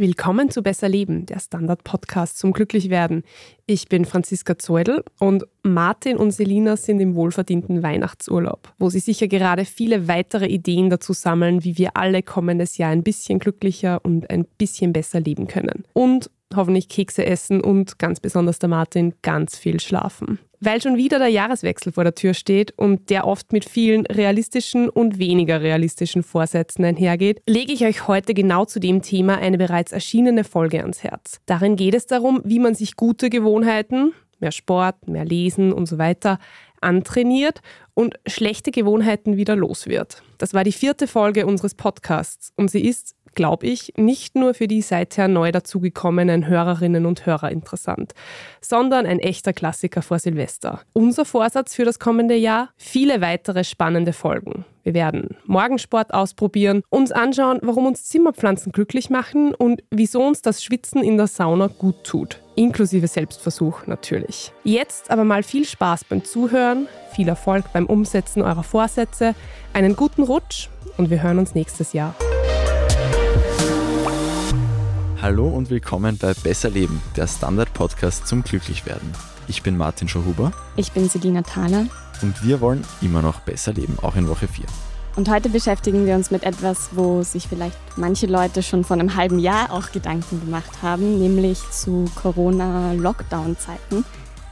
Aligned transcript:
Willkommen 0.00 0.48
zu 0.48 0.62
Besser 0.62 0.88
Leben, 0.88 1.26
der 1.26 1.40
Standard-Podcast 1.40 2.38
zum 2.38 2.52
Glücklichwerden. 2.52 3.24
Ich 3.66 3.88
bin 3.88 4.04
Franziska 4.04 4.56
Zeudel 4.56 5.02
und 5.18 5.42
Martin 5.64 6.16
und 6.18 6.30
Selina 6.30 6.76
sind 6.76 7.00
im 7.00 7.16
wohlverdienten 7.16 7.82
Weihnachtsurlaub, 7.82 8.72
wo 8.78 8.90
sie 8.90 9.00
sicher 9.00 9.26
gerade 9.26 9.64
viele 9.64 10.06
weitere 10.06 10.46
Ideen 10.46 10.88
dazu 10.88 11.12
sammeln, 11.12 11.64
wie 11.64 11.78
wir 11.78 11.96
alle 11.96 12.22
kommendes 12.22 12.78
Jahr 12.78 12.92
ein 12.92 13.02
bisschen 13.02 13.40
glücklicher 13.40 13.98
und 14.04 14.30
ein 14.30 14.44
bisschen 14.56 14.92
besser 14.92 15.18
leben 15.18 15.48
können. 15.48 15.82
Und 15.94 16.30
hoffentlich 16.54 16.88
Kekse 16.88 17.26
essen 17.26 17.60
und 17.60 17.98
ganz 17.98 18.20
besonders 18.20 18.58
der 18.58 18.68
Martin 18.68 19.14
ganz 19.22 19.56
viel 19.56 19.80
schlafen. 19.80 20.38
Weil 20.60 20.82
schon 20.82 20.96
wieder 20.96 21.18
der 21.18 21.28
Jahreswechsel 21.28 21.92
vor 21.92 22.02
der 22.02 22.14
Tür 22.14 22.34
steht 22.34 22.72
und 22.76 23.10
der 23.10 23.26
oft 23.26 23.52
mit 23.52 23.64
vielen 23.64 24.06
realistischen 24.06 24.88
und 24.88 25.18
weniger 25.18 25.60
realistischen 25.60 26.24
Vorsätzen 26.24 26.84
einhergeht, 26.84 27.42
lege 27.46 27.72
ich 27.72 27.84
euch 27.84 28.08
heute 28.08 28.34
genau 28.34 28.64
zu 28.64 28.80
dem 28.80 29.02
Thema 29.02 29.38
eine 29.38 29.56
bereits 29.56 29.92
erschienene 29.92 30.42
Folge 30.42 30.80
ans 30.80 31.04
Herz. 31.04 31.40
Darin 31.46 31.76
geht 31.76 31.94
es 31.94 32.06
darum, 32.06 32.40
wie 32.44 32.58
man 32.58 32.74
sich 32.74 32.96
gute 32.96 33.30
Gewohnheiten, 33.30 34.12
mehr 34.40 34.52
Sport, 34.52 35.06
mehr 35.06 35.24
Lesen 35.24 35.72
und 35.72 35.86
so 35.86 35.98
weiter, 35.98 36.38
antrainiert 36.80 37.60
und 37.94 38.18
schlechte 38.26 38.70
Gewohnheiten 38.70 39.36
wieder 39.36 39.56
los 39.56 39.86
wird. 39.86 40.22
Das 40.38 40.54
war 40.54 40.64
die 40.64 40.72
vierte 40.72 41.06
Folge 41.06 41.46
unseres 41.46 41.74
Podcasts 41.74 42.52
und 42.56 42.70
sie 42.70 42.84
ist 42.84 43.14
glaube 43.38 43.68
ich, 43.68 43.92
nicht 43.96 44.34
nur 44.34 44.52
für 44.52 44.66
die 44.66 44.82
seither 44.82 45.28
neu 45.28 45.52
dazugekommenen 45.52 46.48
Hörerinnen 46.48 47.06
und 47.06 47.24
Hörer 47.24 47.52
interessant, 47.52 48.12
sondern 48.60 49.06
ein 49.06 49.20
echter 49.20 49.52
Klassiker 49.52 50.02
vor 50.02 50.18
Silvester. 50.18 50.80
Unser 50.92 51.24
Vorsatz 51.24 51.72
für 51.72 51.84
das 51.84 52.00
kommende 52.00 52.34
Jahr? 52.34 52.70
Viele 52.76 53.20
weitere 53.20 53.62
spannende 53.62 54.12
Folgen. 54.12 54.64
Wir 54.82 54.92
werden 54.92 55.36
Morgensport 55.44 56.12
ausprobieren, 56.12 56.82
uns 56.88 57.12
anschauen, 57.12 57.60
warum 57.62 57.86
uns 57.86 58.06
Zimmerpflanzen 58.06 58.72
glücklich 58.72 59.08
machen 59.08 59.54
und 59.54 59.84
wieso 59.92 60.20
uns 60.20 60.42
das 60.42 60.64
Schwitzen 60.64 61.04
in 61.04 61.16
der 61.16 61.28
Sauna 61.28 61.68
gut 61.68 62.02
tut. 62.02 62.42
Inklusive 62.56 63.06
Selbstversuch 63.06 63.86
natürlich. 63.86 64.52
Jetzt 64.64 65.12
aber 65.12 65.22
mal 65.22 65.44
viel 65.44 65.64
Spaß 65.64 66.06
beim 66.06 66.24
Zuhören, 66.24 66.88
viel 67.14 67.28
Erfolg 67.28 67.72
beim 67.72 67.86
Umsetzen 67.86 68.42
eurer 68.42 68.64
Vorsätze, 68.64 69.36
einen 69.74 69.94
guten 69.94 70.24
Rutsch 70.24 70.70
und 70.96 71.08
wir 71.08 71.22
hören 71.22 71.38
uns 71.38 71.54
nächstes 71.54 71.92
Jahr. 71.92 72.16
Hallo 75.28 75.46
und 75.46 75.68
willkommen 75.68 76.16
bei 76.16 76.32
Besser 76.32 76.70
Leben, 76.70 77.02
der 77.14 77.26
Standard-Podcast 77.26 78.26
zum 78.26 78.42
Glücklichwerden. 78.42 79.12
Ich 79.46 79.62
bin 79.62 79.76
Martin 79.76 80.08
Schauhuber. 80.08 80.52
Ich 80.76 80.92
bin 80.92 81.06
Selina 81.06 81.42
Thaler. 81.42 81.84
Und 82.22 82.42
wir 82.42 82.62
wollen 82.62 82.82
immer 83.02 83.20
noch 83.20 83.40
besser 83.40 83.74
leben, 83.74 83.98
auch 84.00 84.16
in 84.16 84.26
Woche 84.26 84.48
4. 84.48 84.64
Und 85.16 85.28
heute 85.28 85.50
beschäftigen 85.50 86.06
wir 86.06 86.14
uns 86.14 86.30
mit 86.30 86.44
etwas, 86.44 86.88
wo 86.92 87.22
sich 87.22 87.46
vielleicht 87.46 87.76
manche 87.96 88.26
Leute 88.26 88.62
schon 88.62 88.84
vor 88.84 88.96
einem 88.96 89.16
halben 89.16 89.38
Jahr 89.38 89.70
auch 89.70 89.92
Gedanken 89.92 90.40
gemacht 90.40 90.80
haben, 90.80 91.18
nämlich 91.18 91.58
zu 91.72 92.06
Corona-Lockdown-Zeiten. 92.14 94.06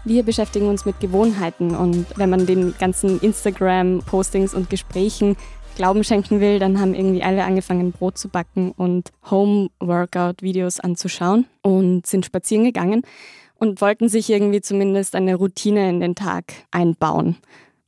Wir 0.05 0.25
beschäftigen 0.25 0.69
uns 0.69 0.85
mit 0.85 1.01
Gewohnheiten 1.01 1.75
und 1.75 2.07
wenn 2.17 2.29
man 2.29 2.45
den 2.45 2.75
ganzen 2.79 3.19
Instagram-Postings 3.19 4.53
und 4.53 4.69
Gesprächen 4.69 5.37
Glauben 5.77 6.05
schenken 6.05 6.41
will, 6.41 6.59
dann 6.59 6.81
haben 6.81 6.95
irgendwie 6.95 7.23
alle 7.23 7.45
angefangen, 7.45 7.93
Brot 7.93 8.17
zu 8.17 8.31
backen 8.31 8.73
und 8.73 9.13
Home-Workout-Videos 9.31 10.81
anzuschauen 10.81 11.45
und 11.63 12.07
sind 12.07 12.25
spazieren 12.25 12.65
gegangen 12.65 13.03
und 13.59 13.83
wollten 13.83 14.09
sich 14.09 14.31
irgendwie 14.31 14.63
zumindest 14.63 15.15
eine 15.15 15.35
Routine 15.35 15.91
in 15.91 16.01
den 16.01 16.15
Tag 16.15 16.45
einbauen. 16.71 17.37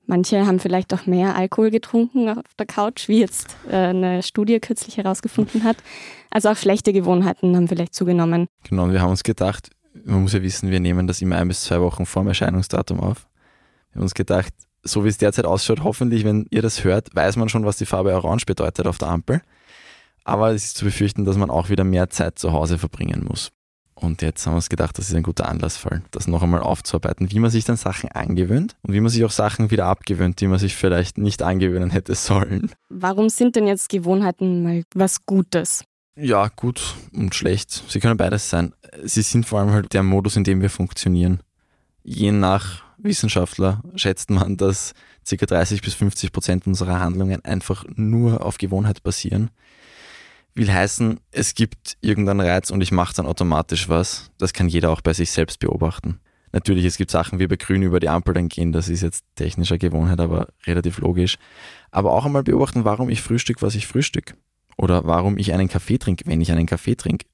Manche 0.04 0.46
haben 0.46 0.60
vielleicht 0.60 0.92
auch 0.92 1.06
mehr 1.06 1.34
Alkohol 1.34 1.70
getrunken 1.70 2.28
auf 2.28 2.54
der 2.58 2.66
Couch, 2.66 3.08
wie 3.08 3.20
jetzt 3.20 3.56
äh, 3.70 3.76
eine 3.76 4.22
Studie 4.22 4.60
kürzlich 4.60 4.98
herausgefunden 4.98 5.64
hat. 5.64 5.78
Also 6.30 6.50
auch 6.50 6.56
schlechte 6.56 6.92
Gewohnheiten 6.92 7.56
haben 7.56 7.68
vielleicht 7.68 7.94
zugenommen. 7.94 8.48
Genau, 8.68 8.90
wir 8.90 9.00
haben 9.00 9.10
uns 9.10 9.22
gedacht, 9.22 9.70
man 10.04 10.22
muss 10.22 10.34
ja 10.34 10.42
wissen, 10.42 10.70
wir 10.70 10.80
nehmen 10.80 11.06
das 11.06 11.22
immer 11.22 11.36
ein 11.36 11.48
bis 11.48 11.62
zwei 11.62 11.80
Wochen 11.80 12.04
vor 12.04 12.22
dem 12.22 12.28
Erscheinungsdatum 12.28 13.00
auf. 13.00 13.26
Wir 13.92 13.96
haben 13.96 14.02
uns 14.02 14.14
gedacht, 14.14 14.52
so 14.88 15.04
wie 15.04 15.08
es 15.08 15.18
derzeit 15.18 15.44
ausschaut, 15.44 15.84
hoffentlich, 15.84 16.24
wenn 16.24 16.46
ihr 16.50 16.62
das 16.62 16.84
hört, 16.84 17.14
weiß 17.14 17.36
man 17.36 17.48
schon, 17.48 17.64
was 17.64 17.76
die 17.76 17.86
Farbe 17.86 18.14
Orange 18.14 18.46
bedeutet 18.46 18.86
auf 18.86 18.98
der 18.98 19.08
Ampel. 19.08 19.42
Aber 20.24 20.50
es 20.50 20.64
ist 20.64 20.76
zu 20.76 20.84
befürchten, 20.84 21.24
dass 21.24 21.36
man 21.36 21.50
auch 21.50 21.70
wieder 21.70 21.84
mehr 21.84 22.10
Zeit 22.10 22.38
zu 22.38 22.52
Hause 22.52 22.78
verbringen 22.78 23.24
muss. 23.26 23.50
Und 23.94 24.22
jetzt 24.22 24.46
haben 24.46 24.52
wir 24.52 24.56
uns 24.56 24.68
gedacht, 24.68 24.96
das 24.96 25.08
ist 25.08 25.14
ein 25.16 25.24
guter 25.24 25.48
Anlassfall, 25.48 26.02
das 26.12 26.28
noch 26.28 26.42
einmal 26.42 26.60
aufzuarbeiten, 26.60 27.32
wie 27.32 27.40
man 27.40 27.50
sich 27.50 27.64
dann 27.64 27.76
Sachen 27.76 28.10
angewöhnt 28.12 28.76
und 28.82 28.94
wie 28.94 29.00
man 29.00 29.10
sich 29.10 29.24
auch 29.24 29.30
Sachen 29.30 29.72
wieder 29.72 29.86
abgewöhnt, 29.86 30.40
die 30.40 30.46
man 30.46 30.60
sich 30.60 30.76
vielleicht 30.76 31.18
nicht 31.18 31.42
angewöhnen 31.42 31.90
hätte 31.90 32.14
sollen. 32.14 32.70
Warum 32.88 33.28
sind 33.28 33.56
denn 33.56 33.66
jetzt 33.66 33.88
Gewohnheiten 33.88 34.62
mal 34.62 34.84
was 34.94 35.26
Gutes? 35.26 35.84
Ja, 36.14 36.48
gut 36.48 36.94
und 37.12 37.34
schlecht. 37.34 37.84
Sie 37.88 37.98
können 37.98 38.16
beides 38.16 38.50
sein. 38.50 38.72
Sie 39.02 39.22
sind 39.22 39.46
vor 39.46 39.60
allem 39.60 39.70
halt 39.70 39.92
der 39.92 40.02
Modus, 40.02 40.36
in 40.36 40.44
dem 40.44 40.60
wir 40.60 40.70
funktionieren. 40.70 41.40
Je 42.02 42.32
nach 42.32 42.82
Wissenschaftler 43.08 43.82
schätzt 43.96 44.30
man, 44.30 44.56
dass 44.56 44.94
ca. 45.28 45.46
30 45.46 45.82
bis 45.82 45.94
50 45.94 46.32
Prozent 46.32 46.66
unserer 46.66 47.00
Handlungen 47.00 47.44
einfach 47.44 47.84
nur 47.96 48.44
auf 48.44 48.58
Gewohnheit 48.58 49.02
basieren. 49.02 49.50
Will 50.54 50.72
heißen, 50.72 51.20
es 51.30 51.54
gibt 51.54 51.96
irgendeinen 52.00 52.40
Reiz 52.40 52.70
und 52.70 52.80
ich 52.80 52.92
mache 52.92 53.14
dann 53.14 53.26
automatisch 53.26 53.88
was. 53.88 54.30
Das 54.38 54.52
kann 54.52 54.68
jeder 54.68 54.90
auch 54.90 55.00
bei 55.00 55.12
sich 55.12 55.30
selbst 55.30 55.58
beobachten. 55.58 56.20
Natürlich, 56.52 56.84
es 56.84 56.96
gibt 56.96 57.10
Sachen 57.10 57.38
wie 57.38 57.46
bei 57.46 57.56
Grün 57.56 57.82
über 57.82 58.00
die 58.00 58.08
Ampel 58.08 58.34
dann 58.34 58.48
gehen, 58.48 58.72
das 58.72 58.88
ist 58.88 59.02
jetzt 59.02 59.24
technischer 59.34 59.78
Gewohnheit, 59.78 60.20
aber 60.20 60.48
relativ 60.66 60.98
logisch. 60.98 61.36
Aber 61.90 62.12
auch 62.12 62.24
einmal 62.24 62.42
beobachten, 62.42 62.84
warum 62.84 63.10
ich 63.10 63.20
frühstück, 63.20 63.60
was 63.60 63.74
ich 63.74 63.86
frühstück. 63.86 64.34
Oder 64.76 65.04
warum 65.04 65.38
ich 65.38 65.52
einen 65.52 65.68
Kaffee 65.68 65.98
trinke, 65.98 66.24
wenn 66.26 66.40
ich 66.40 66.52
einen 66.52 66.66
Kaffee 66.66 66.94
trinke. 66.94 67.26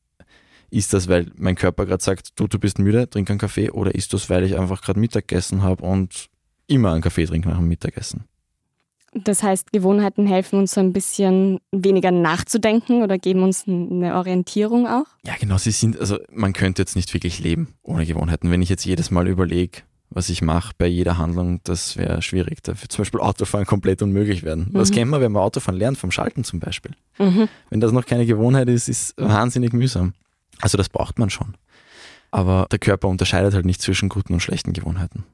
Ist 0.71 0.93
das, 0.93 1.09
weil 1.09 1.31
mein 1.37 1.55
Körper 1.55 1.87
gerade 1.87 2.03
sagt, 2.03 2.39
du, 2.39 2.47
du 2.47 2.59
bist 2.59 2.79
müde, 2.79 3.09
trink 3.09 3.31
einen 3.31 3.39
Kaffee? 3.39 3.71
Oder 3.71 3.95
ist 3.95 4.13
das, 4.13 4.31
weil 4.31 4.45
ich 4.45 4.59
einfach 4.59 4.83
gerade 4.83 5.01
Mittag 5.01 5.29
gegessen 5.29 5.63
habe 5.63 5.85
und 5.85 6.29
immer 6.67 6.93
einen 6.93 7.03
Kaffee 7.03 7.27
trinke 7.27 7.49
nach 7.49 7.59
dem 7.59 7.69
Mittagessen? 7.69 8.25
Das 9.15 9.45
heißt, 9.45 9.73
Gewohnheiten 9.73 10.27
helfen 10.27 10.59
uns 10.59 10.73
so 10.73 10.81
ein 10.81 10.93
bisschen 10.93 11.61
weniger 11.71 12.11
nachzudenken 12.11 13.03
oder 13.03 13.17
geben 13.17 13.45
uns 13.45 13.65
eine 13.69 14.17
Orientierung 14.17 14.89
auch? 14.89 15.07
Ja, 15.25 15.35
genau. 15.39 15.57
Sie 15.57 15.71
sind, 15.71 15.99
also 16.01 16.19
man 16.33 16.53
könnte 16.53 16.83
jetzt 16.83 16.97
nicht 16.97 17.15
wirklich 17.15 17.39
leben 17.39 17.75
ohne 17.83 18.07
Gewohnheiten. 18.07 18.51
Wenn 18.51 18.61
ich 18.61 18.69
jetzt 18.69 18.85
jedes 18.85 19.13
Mal 19.13 19.29
überlege, 19.29 19.83
was 20.11 20.29
ich 20.29 20.43
mache 20.43 20.73
bei 20.79 20.87
jeder 20.87 21.17
Handlung, 21.19 21.61
das 21.65 21.97
wäre 21.97 22.23
schwierig. 22.23 22.63
Da 22.63 22.73
würde 22.73 22.89
zum 22.89 23.03
Beispiel 23.03 23.21
Autofahren 23.21 23.67
komplett 23.67 24.03
unmöglich 24.03 24.43
werden. 24.43 24.69
Mhm. 24.71 24.79
Das 24.79 24.91
kennt 24.91 25.11
man, 25.11 25.21
wenn 25.21 25.33
man 25.33 25.43
Autofahren 25.43 25.79
lernt, 25.79 25.99
vom 25.99 26.11
Schalten 26.11 26.43
zum 26.43 26.59
Beispiel. 26.59 26.93
Mhm. 27.19 27.49
Wenn 27.71 27.81
das 27.81 27.93
noch 27.93 28.07
keine 28.07 28.27
Gewohnheit 28.27 28.69
ist, 28.69 28.89
ist 28.89 29.15
es 29.17 29.25
wahnsinnig 29.25 29.73
mühsam. 29.73 30.15
Also 30.61 30.79
das 30.79 30.89
braucht 30.89 31.19
man 31.19 31.31
schon. 31.31 31.57
Aber 32.31 32.67
der 32.71 32.79
Körper 32.79 33.09
unterscheidet 33.09 33.55
halt 33.55 33.65
nicht 33.65 33.81
zwischen 33.81 34.09
guten 34.09 34.33
und 34.33 34.41
schlechten 34.41 34.73
Gewohnheiten. 34.73 35.25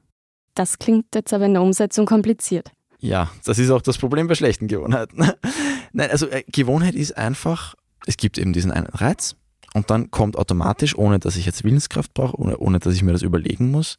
Das 0.55 0.79
klingt 0.79 1.15
jetzt 1.15 1.33
aber 1.33 1.45
in 1.45 1.53
der 1.53 1.63
Umsetzung 1.63 2.05
kompliziert. 2.05 2.71
Ja, 2.99 3.31
das 3.45 3.57
ist 3.57 3.71
auch 3.71 3.81
das 3.81 3.97
Problem 3.97 4.27
bei 4.27 4.35
schlechten 4.35 4.67
Gewohnheiten. 4.67 5.31
Nein, 5.93 6.11
also 6.11 6.27
äh, 6.27 6.43
Gewohnheit 6.47 6.93
ist 6.93 7.17
einfach, 7.17 7.75
es 8.05 8.17
gibt 8.17 8.37
eben 8.37 8.53
diesen 8.53 8.71
einen 8.71 8.87
Reiz 8.87 9.35
und 9.73 9.89
dann 9.89 10.11
kommt 10.11 10.37
automatisch, 10.37 10.95
ohne 10.95 11.17
dass 11.17 11.35
ich 11.35 11.45
jetzt 11.45 11.63
Willenskraft 11.63 12.13
brauche, 12.13 12.39
ohne, 12.39 12.57
ohne 12.57 12.79
dass 12.79 12.93
ich 12.93 13.01
mir 13.01 13.13
das 13.13 13.23
überlegen 13.23 13.71
muss, 13.71 13.97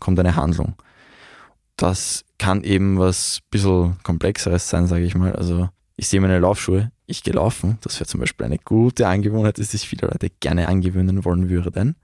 kommt 0.00 0.18
eine 0.18 0.34
Handlung. 0.34 0.74
Das 1.76 2.24
kann 2.38 2.64
eben 2.64 2.98
was 2.98 3.38
ein 3.38 3.46
bisschen 3.50 3.96
komplexeres 4.02 4.68
sein, 4.68 4.86
sage 4.86 5.04
ich 5.04 5.14
mal. 5.14 5.36
Also 5.36 5.68
ich 6.00 6.08
sehe 6.08 6.22
meine 6.22 6.38
Laufschuhe, 6.38 6.92
ich 7.04 7.22
gehe 7.22 7.34
laufen. 7.34 7.76
Das 7.82 8.00
wäre 8.00 8.08
zum 8.08 8.20
Beispiel 8.20 8.46
eine 8.46 8.56
gute 8.56 9.06
Angewohnheit, 9.06 9.58
die 9.58 9.64
sich 9.64 9.86
viele 9.86 10.06
Leute 10.06 10.30
gerne 10.40 10.66
angewöhnen 10.66 11.26
wollen 11.26 11.50
würden. 11.50 11.94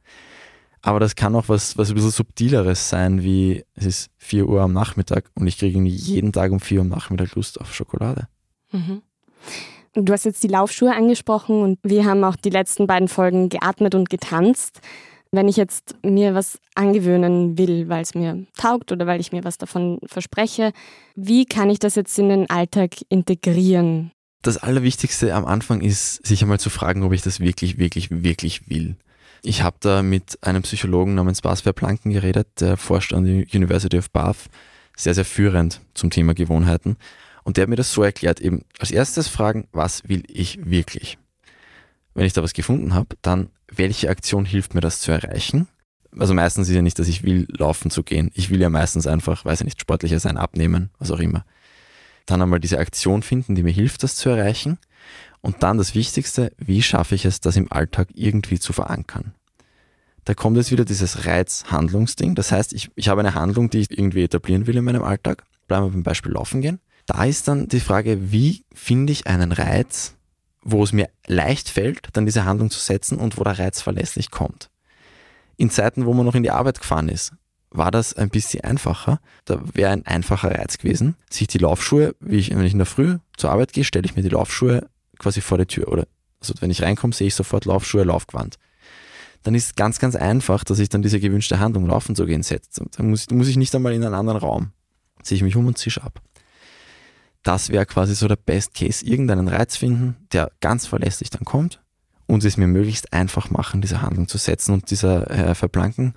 Aber 0.83 1.01
das 1.01 1.17
kann 1.17 1.35
auch 1.35 1.49
was, 1.49 1.79
was 1.79 1.89
ein 1.89 1.95
bisschen 1.95 2.11
subtileres 2.11 2.91
sein, 2.91 3.23
wie 3.23 3.65
es 3.75 3.87
ist 3.87 4.11
4 4.19 4.51
Uhr 4.51 4.61
am 4.61 4.75
Nachmittag 4.75 5.31
und 5.35 5.47
ich 5.47 5.57
kriege 5.57 5.81
jeden 5.81 6.31
Tag 6.31 6.53
um 6.53 6.61
4 6.61 6.81
Uhr 6.81 6.83
am 6.83 6.91
Nachmittag 6.91 7.35
Lust 7.37 7.59
auf 7.59 7.75
Schokolade. 7.75 8.29
Mhm. 8.71 9.01
Du 9.95 10.13
hast 10.13 10.27
jetzt 10.27 10.43
die 10.43 10.49
Laufschuhe 10.49 10.95
angesprochen 10.95 11.63
und 11.63 11.79
wir 11.83 12.05
haben 12.05 12.23
auch 12.23 12.37
die 12.37 12.51
letzten 12.51 12.87
beiden 12.87 13.09
Folgen 13.09 13.49
geatmet 13.49 13.95
und 13.95 14.11
getanzt. 14.11 14.81
Wenn 15.37 15.49
ich 15.49 15.59
jetzt 15.59 15.97
mir 16.03 16.33
was 16.33 16.59
angewöhnen 16.75 17.59
will, 17.59 17.91
weil 17.91 18.01
es 18.01 18.15
mir 18.15 18.47
taugt 18.57 18.91
oder 18.91 19.07
weil 19.07 19.21
ich 19.21 19.33
mir 19.33 19.45
was 19.45 19.59
davon 19.59 19.99
verspreche, 20.07 20.73
wie 21.15 21.45
kann 21.45 21.69
ich 21.69 21.79
das 21.79 21.95
jetzt 21.95 22.19
in 22.19 22.31
den 22.31 22.49
Alltag 22.49 22.95
integrieren? 23.11 24.13
Das 24.41 24.57
Allerwichtigste 24.57 25.35
am 25.35 25.45
Anfang 25.45 25.83
ist, 25.83 26.27
sich 26.27 26.41
einmal 26.41 26.59
zu 26.59 26.71
fragen, 26.71 27.03
ob 27.03 27.13
ich 27.13 27.21
das 27.21 27.39
wirklich, 27.39 27.77
wirklich, 27.77 28.23
wirklich 28.23 28.71
will. 28.71 28.97
Ich 29.43 29.61
habe 29.63 29.77
da 29.81 30.03
mit 30.03 30.39
einem 30.41 30.63
Psychologen 30.63 31.15
namens 31.15 31.43
Bas 31.43 31.61
Verplanken 31.61 32.13
geredet, 32.13 32.49
der 32.61 32.79
forscht 32.79 33.13
an 33.13 33.25
der 33.25 33.45
University 33.53 33.99
of 33.99 34.11
Bath, 34.11 34.47
sehr, 34.97 35.13
sehr 35.13 35.27
führend 35.27 35.83
zum 35.93 36.09
Thema 36.09 36.33
Gewohnheiten. 36.33 36.97
Und 37.45 37.59
der 37.59 37.63
hat 37.63 37.69
mir 37.69 37.77
das 37.77 37.93
so 37.93 38.03
erklärt, 38.03 38.41
eben 38.41 38.63
als 38.79 38.91
erstes 38.91 39.29
fragen, 39.29 39.69
was 39.73 40.09
will 40.09 40.23
ich 40.29 40.65
wirklich? 40.65 41.19
Wenn 42.17 42.25
ich 42.25 42.33
da 42.33 42.43
was 42.43 42.55
gefunden 42.55 42.95
habe, 42.95 43.15
dann 43.21 43.51
welche 43.71 44.09
Aktion 44.09 44.47
hilft 44.47 44.75
mir 44.75 44.81
das 44.81 45.01
zu 45.01 45.13
erreichen? 45.13 45.69
Also 46.19 46.33
meistens 46.33 46.67
ist 46.67 46.75
ja 46.75 46.81
nicht, 46.81 46.99
dass 46.99 47.09
ich 47.09 47.25
will, 47.25 47.47
laufen 47.51 47.91
zu 47.91 48.03
gehen. 48.03 48.31
Ich 48.33 48.49
will 48.49 48.59
ja 48.59 48.71
meistens 48.71 49.07
einfach, 49.07 49.45
weiß 49.45 49.61
ich 49.61 49.67
nicht, 49.67 49.83
sportlicher 49.83 50.19
sein, 50.19 50.39
abnehmen, 50.39 50.89
was 50.99 51.11
auch 51.11 51.19
immer. 51.19 51.45
Dann 52.25 52.41
einmal 52.41 52.59
diese 52.59 52.79
Aktion 52.79 53.23
finden, 53.23 53.55
die 53.55 53.63
mir 53.63 53.73
hilft, 53.73 54.03
das 54.03 54.17
zu 54.17 54.31
erreichen. 54.31 54.79
Und 55.43 55.63
dann 55.63 55.77
das 55.77 55.95
Wichtigste, 55.95 56.53
wie 56.57 56.81
schaffe 56.81 57.15
ich 57.15 57.27
es, 57.27 57.41
das 57.41 57.55
im 57.57 57.71
Alltag 57.71 58.09
irgendwie 58.15 58.59
zu 58.59 58.73
verankern? 58.73 59.35
Da 60.25 60.33
kommt 60.33 60.57
jetzt 60.57 60.71
wieder 60.71 60.87
dieses 60.87 61.27
Reiz-Handlungsding. 61.27 62.35
Das 62.35 62.51
heißt, 62.51 62.73
ich, 62.73 62.91
ich 62.95 63.11
habe 63.11 63.21
eine 63.21 63.35
Handlung, 63.35 63.69
die 63.69 63.81
ich 63.81 63.91
irgendwie 63.91 64.23
etablieren 64.23 64.67
will 64.67 64.79
in 64.79 64.85
meinem 64.85 65.05
Alltag. 65.05 65.45
Bleiben 65.69 65.85
wir 65.85 65.91
beim 65.91 66.03
Beispiel 66.03 66.33
Laufen 66.33 66.63
gehen. 66.63 66.81
Da 67.05 67.25
ist 67.25 67.47
dann 67.47 67.69
die 67.69 67.81
Frage, 67.81 68.33
wie 68.33 68.65
finde 68.73 69.13
ich 69.13 69.27
einen 69.27 69.53
Reiz, 69.53 70.17
wo 70.67 70.83
es 70.83 70.93
mir 70.93 71.09
leicht 71.27 71.69
fällt, 71.69 72.09
dann 72.13 72.27
diese 72.27 72.45
Handlung 72.45 72.71
zu 72.71 72.81
setzen 72.81 73.19
und 73.19 73.39
wo 73.39 73.45
der 73.45 73.59
Reiz 73.59 73.81
verlässlich 73.81 74.31
kommt. 74.31 74.69
In 75.57 75.71
Zeiten, 75.71 76.07
wo 76.07 76.13
man 76.13 76.27
noch 76.27 76.35
in 76.35 76.43
die 76.43 76.51
Arbeit 76.51 76.81
gefahren 76.81 77.09
ist, 77.09 77.33
war 77.71 77.91
das 77.91 78.15
ein 78.15 78.31
bisschen 78.31 78.65
einfacher. 78.65 79.21
Da 79.45 79.61
wäre 79.75 79.93
ein 79.93 80.07
einfacher 80.07 80.51
Reiz 80.51 80.79
gewesen, 80.79 81.17
sich 81.31 81.47
die 81.47 81.59
Laufschuhe, 81.59 82.15
wie 82.21 82.37
ich, 82.37 82.51
wenn 82.51 82.65
ich 82.65 82.73
in 82.73 82.79
der 82.79 82.87
Früh 82.87 83.19
zur 83.37 83.51
Arbeit 83.51 83.73
gehe, 83.73 83.85
stelle 83.85 84.07
ich 84.07 84.17
mir 84.17 84.23
die 84.23 84.29
Laufschuhe 84.29 84.89
quasi 85.19 85.41
vor 85.41 85.59
die 85.59 85.67
Tür. 85.67 85.89
Oder 85.89 86.07
also 86.41 86.55
wenn 86.61 86.71
ich 86.71 86.83
reinkomme, 86.83 87.15
sehe 87.15 87.29
ich 87.29 87.35
sofort 87.35 87.65
Laufschuhe, 87.65 88.03
Laufgewand. 88.03 88.57
Dann 89.45 89.55
ist 89.55 89.67
es 89.67 89.75
ganz, 89.77 90.01
ganz 90.01 90.17
einfach, 90.17 90.65
dass 90.65 90.81
ich 90.81 90.89
dann 90.89 91.03
diese 91.03 91.21
gewünschte 91.21 91.61
Handlung 91.61 91.87
laufen 91.87 92.17
zu 92.17 92.27
gehen 92.27 92.43
setze. 92.43 92.85
Dann 92.97 93.11
muss, 93.11 93.31
muss 93.31 93.49
ich 93.49 93.57
nicht 93.57 93.75
einmal 93.75 93.93
in 93.93 94.05
einen 94.05 94.15
anderen 94.15 94.41
Raum. 94.41 94.73
Ziehe 95.23 95.37
ich 95.37 95.43
mich 95.43 95.55
um 95.55 95.67
und 95.67 95.79
zische 95.79 96.03
ab. 96.03 96.21
Das 97.47 97.69
wäre 97.69 97.87
quasi 97.87 98.17
so 98.17 98.27
der 98.27 98.35
Best 98.35 98.75
Case. 98.75 99.07
Irgendeinen 99.07 99.47
Reiz 99.47 99.77
finden, 99.77 100.17
der 100.33 100.51
ganz 100.61 100.85
verlässlich 100.85 101.31
dann 101.31 101.45
kommt 101.45 101.81
und 102.27 102.45
es 102.45 102.57
mir 102.57 102.67
möglichst 102.67 103.13
einfach 103.13 103.51
machen, 103.51 103.81
diese 103.81 104.03
Handlung 104.03 104.27
zu 104.27 104.37
setzen. 104.37 104.73
Und 104.73 104.91
dieser 104.91 105.27
Herr 105.31 105.55
Verblanken 105.55 106.15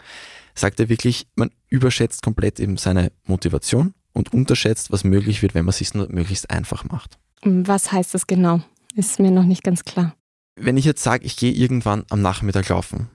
sagt 0.56 0.80
er 0.80 0.90
wirklich, 0.90 1.28
man 1.36 1.52
überschätzt 1.68 2.24
komplett 2.24 2.60
eben 2.60 2.78
seine 2.78 3.12
Motivation 3.26 3.94
und 4.12 4.34
unterschätzt, 4.34 4.92
was 4.92 5.04
möglich 5.04 5.44
wird, 5.44 5.54
wenn 5.54 5.66
man 5.66 5.70
es 5.70 5.78
sich 5.78 5.94
nur 5.94 6.10
möglichst 6.10 6.50
einfach 6.50 6.84
macht. 6.86 7.20
Was 7.44 7.92
heißt 7.92 8.16
das 8.16 8.26
genau? 8.26 8.62
Ist 8.96 9.20
mir 9.20 9.30
noch 9.30 9.46
nicht 9.46 9.64
ganz 9.64 9.86
klar. 9.86 10.16
Wenn 10.56 10.78
ich 10.78 10.86
jetzt 10.86 11.04
sage, 11.04 11.26
ich 11.26 11.38
gehe 11.38 11.52
irgendwann 11.54 12.06
am 12.10 12.24
Nachmittag 12.24 12.70
laufen, 12.70 13.08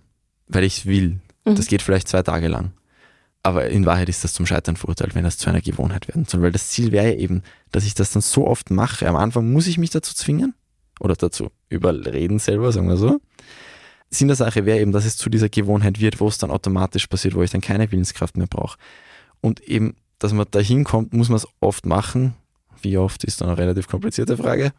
weil 0.47 0.63
ich 0.63 0.79
es 0.79 0.87
will, 0.87 1.19
mhm. 1.45 1.57
das 1.57 1.67
geht 1.67 1.83
vielleicht 1.83 2.07
zwei 2.07 2.23
Tage 2.23 2.47
lang. 2.47 2.75
Aber 3.47 3.69
in 3.69 3.85
Wahrheit 3.85 4.09
ist 4.09 4.25
das 4.25 4.33
zum 4.33 4.47
Scheitern 4.47 4.77
verurteilt, 4.77 5.15
wenn 5.15 5.23
das 5.23 5.37
zu 5.37 5.51
einer 5.51 5.61
Gewohnheit 5.61 6.09
werden 6.09 6.25
soll. 6.25 6.41
Weil 6.41 6.51
das 6.51 6.69
Ziel 6.69 6.93
wäre 6.93 7.13
ja 7.13 7.19
eben, 7.19 7.43
dass 7.73 7.85
ich 7.85 7.93
das 7.93 8.11
dann 8.11 8.23
so 8.23 8.47
oft 8.47 8.71
mache. 8.71 9.07
Am 9.07 9.17
Anfang 9.17 9.53
muss 9.53 9.67
ich 9.67 9.77
mich 9.77 9.91
dazu 9.91 10.15
zwingen 10.15 10.55
oder 10.99 11.15
dazu 11.15 11.51
überreden 11.69 12.39
selber, 12.39 12.73
sagen 12.73 12.89
wir 12.89 12.97
so. 12.97 13.21
Sinn 14.09 14.29
der 14.29 14.37
Sache 14.37 14.65
wäre 14.65 14.81
eben, 14.81 14.93
dass 14.93 15.05
es 15.05 15.19
zu 15.19 15.29
dieser 15.29 15.51
Gewohnheit 15.51 16.01
wird, 16.01 16.21
wo 16.21 16.29
es 16.29 16.39
dann 16.39 16.51
automatisch 16.51 17.07
passiert, 17.07 17.35
wo 17.35 17.43
ich 17.43 17.51
dann 17.51 17.61
keine 17.61 17.93
Willenskraft 17.93 18.39
mehr 18.39 18.47
brauche. 18.47 18.79
Und 19.43 19.61
eben, 19.61 19.97
dass 20.19 20.33
man 20.33 20.47
da 20.51 20.61
hinkommt, 20.61 21.13
muss 21.13 21.29
man 21.29 21.37
es 21.37 21.47
oft 21.61 21.85
machen. 21.85 22.35
Wie 22.81 22.97
oft 22.97 23.25
ist 23.25 23.43
dann 23.43 23.49
eine 23.49 23.59
relativ 23.59 23.89
komplizierte 23.89 24.39
Frage. 24.39 24.73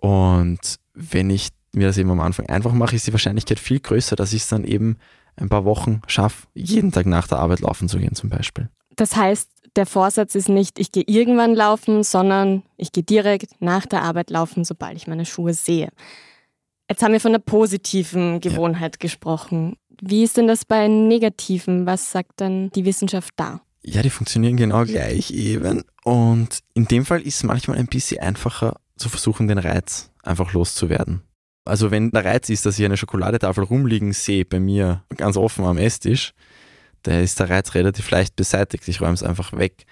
Und 0.00 0.58
wenn 0.94 1.30
ich 1.30 1.50
mir 1.72 1.86
das 1.86 1.98
eben 1.98 2.10
am 2.10 2.20
Anfang 2.20 2.46
einfach 2.46 2.72
mache, 2.72 2.96
ist 2.96 3.06
die 3.06 3.12
Wahrscheinlichkeit 3.12 3.60
viel 3.60 3.78
größer, 3.78 4.16
dass 4.16 4.32
ich 4.32 4.42
es 4.42 4.48
dann 4.48 4.64
eben 4.64 4.96
ein 5.36 5.48
paar 5.48 5.64
Wochen 5.64 6.02
schaffe, 6.06 6.46
jeden 6.54 6.92
Tag 6.92 7.06
nach 7.06 7.28
der 7.28 7.38
Arbeit 7.38 7.60
laufen 7.60 7.88
zu 7.88 7.98
gehen 7.98 8.14
zum 8.14 8.30
Beispiel. 8.30 8.68
Das 8.96 9.16
heißt, 9.16 9.50
der 9.76 9.86
Vorsatz 9.86 10.34
ist 10.34 10.48
nicht, 10.48 10.78
ich 10.78 10.90
gehe 10.90 11.04
irgendwann 11.06 11.54
laufen, 11.54 12.02
sondern 12.02 12.62
ich 12.76 12.92
gehe 12.92 13.02
direkt 13.02 13.60
nach 13.60 13.86
der 13.86 14.02
Arbeit 14.02 14.30
laufen, 14.30 14.64
sobald 14.64 14.96
ich 14.96 15.06
meine 15.06 15.26
Schuhe 15.26 15.52
sehe. 15.52 15.90
Jetzt 16.88 17.02
haben 17.02 17.12
wir 17.12 17.20
von 17.20 17.32
einer 17.32 17.42
positiven 17.42 18.40
Gewohnheit 18.40 18.94
ja. 18.94 18.98
gesprochen. 18.98 19.76
Wie 20.00 20.22
ist 20.22 20.36
denn 20.36 20.46
das 20.46 20.64
bei 20.64 20.88
negativen? 20.88 21.84
Was 21.84 22.12
sagt 22.12 22.40
dann 22.40 22.70
die 22.70 22.84
Wissenschaft 22.84 23.34
da? 23.36 23.60
Ja, 23.82 24.02
die 24.02 24.10
funktionieren 24.10 24.56
genau 24.56 24.84
gleich 24.84 25.30
eben. 25.30 25.84
Und 26.04 26.60
in 26.74 26.86
dem 26.86 27.04
Fall 27.04 27.20
ist 27.20 27.36
es 27.36 27.42
manchmal 27.42 27.78
ein 27.78 27.86
bisschen 27.86 28.20
einfacher 28.20 28.76
zu 28.96 29.08
versuchen, 29.08 29.48
den 29.48 29.58
Reiz 29.58 30.10
einfach 30.22 30.52
loszuwerden. 30.52 31.22
Also 31.66 31.90
wenn 31.90 32.10
der 32.12 32.24
Reiz 32.24 32.48
ist, 32.48 32.64
dass 32.64 32.78
ich 32.78 32.84
eine 32.84 32.96
Schokoladetafel 32.96 33.64
rumliegen 33.64 34.12
sehe 34.12 34.44
bei 34.44 34.60
mir 34.60 35.02
ganz 35.16 35.36
offen 35.36 35.64
am 35.64 35.78
Esstisch, 35.78 36.32
da 37.02 37.18
ist 37.20 37.38
der 37.40 37.50
Reiz 37.50 37.74
relativ 37.74 38.10
leicht 38.10 38.36
beseitigt. 38.36 38.86
Ich 38.88 39.00
räume 39.00 39.14
es 39.14 39.22
einfach 39.22 39.52
weg. 39.52 39.84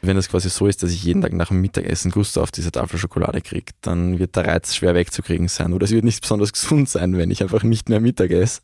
Wenn 0.00 0.16
es 0.16 0.28
quasi 0.28 0.48
so 0.48 0.66
ist, 0.66 0.82
dass 0.82 0.90
ich 0.90 1.02
jeden 1.02 1.22
Tag 1.22 1.32
nach 1.32 1.48
dem 1.48 1.60
Mittagessen 1.60 2.10
Gusto 2.10 2.40
auf 2.40 2.50
diese 2.50 2.70
Tafel 2.70 2.98
Schokolade 2.98 3.40
kriege, 3.40 3.72
dann 3.80 4.18
wird 4.18 4.36
der 4.36 4.46
Reiz 4.46 4.74
schwer 4.74 4.94
wegzukriegen 4.94 5.48
sein. 5.48 5.72
Oder 5.72 5.84
es 5.84 5.90
wird 5.90 6.04
nicht 6.04 6.20
besonders 6.20 6.52
gesund 6.52 6.88
sein, 6.88 7.16
wenn 7.16 7.30
ich 7.30 7.42
einfach 7.42 7.62
nicht 7.62 7.88
mehr 7.88 8.00
Mittag 8.00 8.30
esse. 8.30 8.62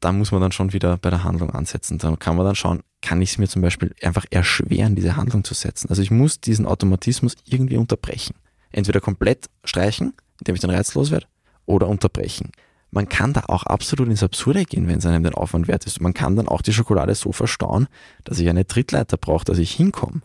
Da 0.00 0.12
muss 0.12 0.30
man 0.30 0.40
dann 0.40 0.52
schon 0.52 0.72
wieder 0.72 0.96
bei 0.98 1.10
der 1.10 1.24
Handlung 1.24 1.50
ansetzen. 1.50 1.98
Da 1.98 2.14
kann 2.16 2.36
man 2.36 2.44
dann 2.44 2.54
schauen, 2.54 2.82
kann 3.02 3.22
ich 3.22 3.30
es 3.30 3.38
mir 3.38 3.48
zum 3.48 3.62
Beispiel 3.62 3.94
einfach 4.02 4.26
erschweren, 4.30 4.94
diese 4.94 5.16
Handlung 5.16 5.42
zu 5.42 5.54
setzen. 5.54 5.88
Also 5.90 6.02
ich 6.02 6.10
muss 6.10 6.40
diesen 6.40 6.66
Automatismus 6.66 7.34
irgendwie 7.44 7.76
unterbrechen. 7.76 8.34
Entweder 8.70 9.00
komplett 9.00 9.46
streichen, 9.64 10.12
indem 10.40 10.54
ich 10.54 10.60
den 10.60 10.70
Reiz 10.70 10.94
loswerde, 10.94 11.26
oder 11.68 11.86
unterbrechen. 11.88 12.50
Man 12.90 13.08
kann 13.08 13.34
da 13.34 13.44
auch 13.48 13.64
absolut 13.64 14.08
ins 14.08 14.22
Absurde 14.22 14.64
gehen, 14.64 14.88
wenn 14.88 14.98
es 14.98 15.06
einem 15.06 15.22
den 15.22 15.34
Aufwand 15.34 15.68
wert 15.68 15.84
ist. 15.84 16.00
Man 16.00 16.14
kann 16.14 16.36
dann 16.36 16.48
auch 16.48 16.62
die 16.62 16.72
Schokolade 16.72 17.14
so 17.14 17.32
verstauen, 17.32 17.86
dass 18.24 18.38
ich 18.38 18.48
eine 18.48 18.66
Trittleiter 18.66 19.18
brauche, 19.18 19.44
dass 19.44 19.58
ich 19.58 19.72
hinkomme. 19.72 20.22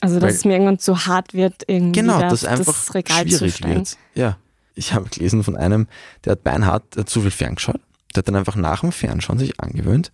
Also, 0.00 0.16
dass 0.16 0.22
Weil, 0.22 0.34
es 0.34 0.44
mir 0.44 0.52
irgendwann 0.54 0.78
zu 0.78 1.06
hart 1.06 1.34
wird, 1.34 1.62
irgendwie 1.66 2.00
genau, 2.00 2.20
da, 2.20 2.28
dass 2.28 2.44
einfach 2.44 2.72
das 2.72 2.94
Regal 2.94 3.28
schwierig 3.28 3.62
wird. 3.62 3.96
Ja. 4.14 4.38
Ich 4.74 4.92
habe 4.92 5.08
gelesen 5.08 5.44
von 5.44 5.56
einem, 5.56 5.86
der 6.24 6.32
hat 6.32 6.42
beinhart 6.42 6.96
der 6.96 7.02
hat 7.02 7.08
zu 7.08 7.20
viel 7.20 7.30
ferngeschaut. 7.30 7.80
Der 8.14 8.20
hat 8.20 8.28
dann 8.28 8.34
einfach 8.34 8.56
nach 8.56 8.80
dem 8.80 8.90
Fernschauen 8.90 9.38
sich 9.38 9.60
angewöhnt, 9.60 10.10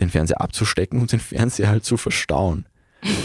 den 0.00 0.08
Fernseher 0.08 0.40
abzustecken 0.40 1.00
und 1.00 1.12
den 1.12 1.20
Fernseher 1.20 1.68
halt 1.68 1.84
zu 1.84 1.96
verstauen. 1.96 2.64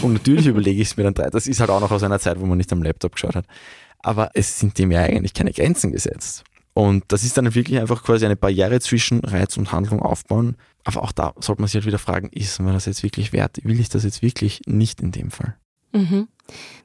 Und 0.02 0.12
natürlich 0.12 0.46
überlege 0.46 0.82
ich 0.82 0.88
es 0.88 0.96
mir 0.96 1.04
dann 1.04 1.14
drei. 1.14 1.30
Das 1.30 1.46
ist 1.46 1.60
halt 1.60 1.70
auch 1.70 1.80
noch 1.80 1.90
aus 1.90 2.02
einer 2.02 2.18
Zeit, 2.18 2.38
wo 2.38 2.44
man 2.44 2.58
nicht 2.58 2.72
am 2.72 2.82
Laptop 2.82 3.12
geschaut 3.12 3.34
hat. 3.34 3.46
Aber 4.00 4.30
es 4.34 4.58
sind 4.58 4.78
dem 4.78 4.90
ja 4.90 5.00
eigentlich 5.00 5.32
keine 5.32 5.52
Grenzen 5.52 5.90
gesetzt. 5.90 6.44
Und 6.74 7.04
das 7.08 7.22
ist 7.22 7.38
dann 7.38 7.54
wirklich 7.54 7.78
einfach 7.78 8.02
quasi 8.02 8.24
eine 8.24 8.36
Barriere 8.36 8.80
zwischen 8.80 9.20
Reiz 9.20 9.56
und 9.56 9.70
Handlung 9.70 10.02
aufbauen. 10.02 10.56
Aber 10.82 11.02
auch 11.02 11.12
da 11.12 11.32
sollte 11.38 11.62
man 11.62 11.68
sich 11.68 11.76
halt 11.76 11.86
wieder 11.86 11.98
fragen, 11.98 12.28
ist 12.30 12.60
mir 12.60 12.72
das 12.72 12.86
jetzt 12.86 13.04
wirklich 13.04 13.32
wert? 13.32 13.58
Will 13.62 13.78
ich 13.78 13.88
das 13.88 14.02
jetzt 14.02 14.22
wirklich 14.22 14.60
nicht 14.66 15.00
in 15.00 15.12
dem 15.12 15.30
Fall? 15.30 15.54
Mhm. 15.92 16.26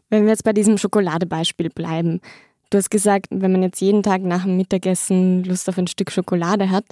Wenn 0.10 0.24
wir 0.24 0.30
jetzt 0.30 0.44
bei 0.44 0.54
diesem 0.54 0.78
Schokoladebeispiel 0.78 1.70
bleiben. 1.70 2.22
Du 2.70 2.78
hast 2.78 2.92
gesagt, 2.92 3.28
wenn 3.32 3.52
man 3.52 3.64
jetzt 3.64 3.82
jeden 3.82 4.04
Tag 4.04 4.22
nach 4.22 4.44
dem 4.44 4.58
Mittagessen 4.58 5.44
Lust 5.44 5.68
auf 5.68 5.78
ein 5.80 5.88
Stück 5.88 6.12
Schokolade 6.12 6.70
hat, 6.70 6.86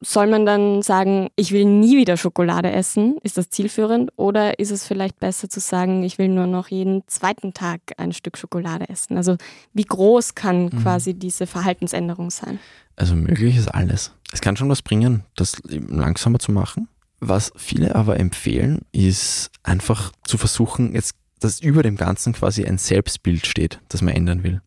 soll 0.00 0.28
man 0.28 0.46
dann 0.46 0.82
sagen, 0.82 1.28
ich 1.34 1.52
will 1.52 1.64
nie 1.64 1.96
wieder 1.96 2.16
Schokolade 2.16 2.70
essen? 2.70 3.16
Ist 3.22 3.36
das 3.36 3.50
zielführend? 3.50 4.12
Oder 4.16 4.58
ist 4.58 4.70
es 4.70 4.86
vielleicht 4.86 5.18
besser 5.18 5.48
zu 5.48 5.60
sagen, 5.60 6.04
ich 6.04 6.18
will 6.18 6.28
nur 6.28 6.46
noch 6.46 6.68
jeden 6.68 7.02
zweiten 7.08 7.52
Tag 7.52 7.80
ein 7.96 8.12
Stück 8.12 8.38
Schokolade 8.38 8.88
essen? 8.88 9.16
Also 9.16 9.36
wie 9.72 9.84
groß 9.84 10.34
kann 10.34 10.66
mhm. 10.66 10.82
quasi 10.82 11.14
diese 11.14 11.46
Verhaltensänderung 11.46 12.30
sein? 12.30 12.60
Also 12.96 13.16
möglich 13.16 13.56
ist 13.56 13.68
alles. 13.68 14.12
Es 14.32 14.40
kann 14.40 14.56
schon 14.56 14.68
was 14.68 14.82
bringen, 14.82 15.24
das 15.36 15.60
langsamer 15.68 16.38
zu 16.38 16.52
machen. 16.52 16.88
Was 17.20 17.52
viele 17.56 17.96
aber 17.96 18.20
empfehlen, 18.20 18.82
ist 18.92 19.50
einfach 19.64 20.12
zu 20.24 20.38
versuchen, 20.38 20.94
jetzt, 20.94 21.14
dass 21.40 21.60
über 21.60 21.82
dem 21.82 21.96
Ganzen 21.96 22.32
quasi 22.32 22.64
ein 22.64 22.78
Selbstbild 22.78 23.46
steht, 23.46 23.80
das 23.88 24.02
man 24.02 24.14
ändern 24.14 24.44
will. 24.44 24.60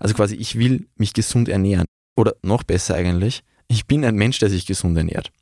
Also 0.00 0.14
quasi, 0.14 0.34
ich 0.34 0.58
will 0.58 0.88
mich 0.96 1.12
gesund 1.12 1.48
ernähren. 1.48 1.86
Oder 2.16 2.34
noch 2.42 2.62
besser 2.62 2.94
eigentlich, 2.94 3.44
ich 3.68 3.86
bin 3.86 4.04
ein 4.04 4.14
Mensch, 4.16 4.38
der 4.38 4.50
sich 4.50 4.66
gesund 4.66 4.96
ernährt. 4.96 5.32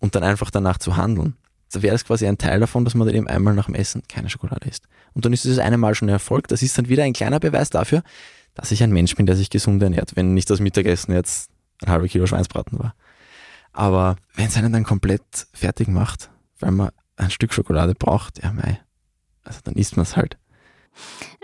Und 0.00 0.14
dann 0.14 0.22
einfach 0.22 0.50
danach 0.50 0.78
zu 0.78 0.96
handeln. 0.96 1.36
Da 1.72 1.82
wäre 1.82 1.94
es 1.94 2.04
quasi 2.04 2.26
ein 2.26 2.38
Teil 2.38 2.60
davon, 2.60 2.84
dass 2.84 2.94
man 2.94 3.06
dann 3.06 3.16
eben 3.16 3.26
einmal 3.26 3.54
nach 3.54 3.66
dem 3.66 3.74
Essen 3.74 4.02
keine 4.08 4.30
Schokolade 4.30 4.68
isst. 4.68 4.84
Und 5.12 5.24
dann 5.24 5.32
ist 5.32 5.44
es 5.44 5.58
eine 5.58 5.76
Mal 5.76 5.94
schon 5.94 6.08
ein 6.08 6.12
Erfolg. 6.12 6.48
Das 6.48 6.62
ist 6.62 6.78
dann 6.78 6.88
wieder 6.88 7.02
ein 7.02 7.12
kleiner 7.12 7.40
Beweis 7.40 7.70
dafür, 7.70 8.02
dass 8.54 8.70
ich 8.70 8.82
ein 8.82 8.92
Mensch 8.92 9.14
bin, 9.16 9.26
der 9.26 9.36
sich 9.36 9.50
gesund 9.50 9.82
ernährt, 9.82 10.16
wenn 10.16 10.34
nicht 10.34 10.48
das 10.50 10.60
Mittagessen 10.60 11.12
jetzt 11.12 11.50
ein 11.82 11.90
halber 11.90 12.08
Kilo 12.08 12.26
Schweinsbraten 12.26 12.78
war. 12.78 12.94
Aber 13.72 14.16
wenn 14.34 14.46
es 14.46 14.56
einen 14.56 14.72
dann 14.72 14.84
komplett 14.84 15.22
fertig 15.52 15.88
macht, 15.88 16.30
weil 16.58 16.70
man 16.70 16.90
ein 17.16 17.30
Stück 17.30 17.52
Schokolade 17.52 17.94
braucht, 17.94 18.42
ja 18.42 18.52
mei, 18.52 18.80
also 19.44 19.60
dann 19.64 19.74
isst 19.74 19.96
man 19.96 20.04
es 20.04 20.16
halt. 20.16 20.38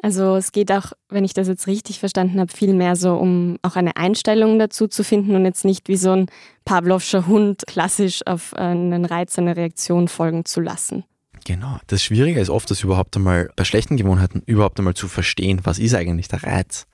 Also 0.03 0.37
es 0.37 0.53
geht 0.53 0.71
auch, 0.71 0.93
wenn 1.09 1.25
ich 1.25 1.35
das 1.35 1.49
jetzt 1.49 1.67
richtig 1.67 1.99
verstanden 1.99 2.39
habe, 2.41 2.53
viel 2.53 2.75
mehr 2.75 2.97
so 2.97 3.15
um 3.17 3.59
auch 3.63 3.77
eine 3.77 3.97
Einstellung 3.97 4.59
dazu 4.59 4.87
zu 4.87 5.03
finden 5.03 5.35
und 5.35 5.45
jetzt 5.45 5.65
nicht 5.65 5.89
wie 5.89 5.97
so 5.97 6.13
ein 6.13 6.27
Pavlovscher 6.65 7.27
Hund 7.27 7.63
klassisch 7.67 8.21
auf 8.27 8.55
einen 8.55 9.05
Reiz, 9.05 9.39
eine 9.39 9.57
Reaktion 9.57 10.09
folgen 10.09 10.45
zu 10.45 10.61
lassen. 10.61 11.05
Genau. 11.45 11.79
Das 11.87 12.03
Schwierige 12.03 12.41
ist 12.41 12.51
oft, 12.51 12.71
das 12.71 12.83
überhaupt 12.83 13.17
einmal 13.17 13.51
bei 13.57 13.65
schlechten 13.65 13.97
Gewohnheiten 13.97 14.43
überhaupt 14.47 14.79
einmal 14.79 14.95
zu 14.95 15.09
verstehen, 15.09 15.61
was 15.65 15.79
ist 15.79 15.95
eigentlich 15.95 16.29
der 16.29 16.43
Reiz 16.43 16.87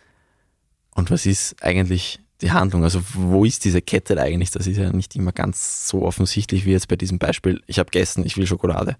und 0.94 1.10
was 1.10 1.26
ist 1.26 1.62
eigentlich 1.62 2.20
die 2.42 2.50
Handlung. 2.50 2.84
Also 2.84 3.00
wo 3.14 3.44
ist 3.44 3.64
diese 3.64 3.82
Kette 3.82 4.20
eigentlich? 4.20 4.50
Das 4.50 4.66
ist 4.66 4.76
ja 4.76 4.92
nicht 4.92 5.14
immer 5.14 5.32
ganz 5.32 5.88
so 5.88 6.02
offensichtlich 6.02 6.64
wie 6.64 6.72
jetzt 6.72 6.88
bei 6.88 6.96
diesem 6.96 7.18
Beispiel. 7.18 7.62
Ich 7.66 7.78
habe 7.78 7.90
gegessen, 7.90 8.24
ich 8.26 8.36
will 8.36 8.46
Schokolade. 8.46 8.96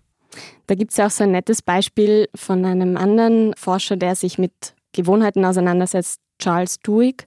Da 0.67 0.75
gibt 0.75 0.93
es 0.93 0.97
ja 0.97 1.07
auch 1.07 1.11
so 1.11 1.25
ein 1.25 1.33
nettes 1.33 1.63
Beispiel 1.63 2.29
von 2.35 2.65
einem 2.65 2.97
anderen 2.97 3.55
Forscher, 3.57 3.97
der 3.97 4.15
sich 4.15 4.39
mit 4.39 4.53
Gewohnheiten 4.93 5.45
auseinandersetzt, 5.45 6.21
Charles 6.39 6.81
Duhigg, 6.81 7.27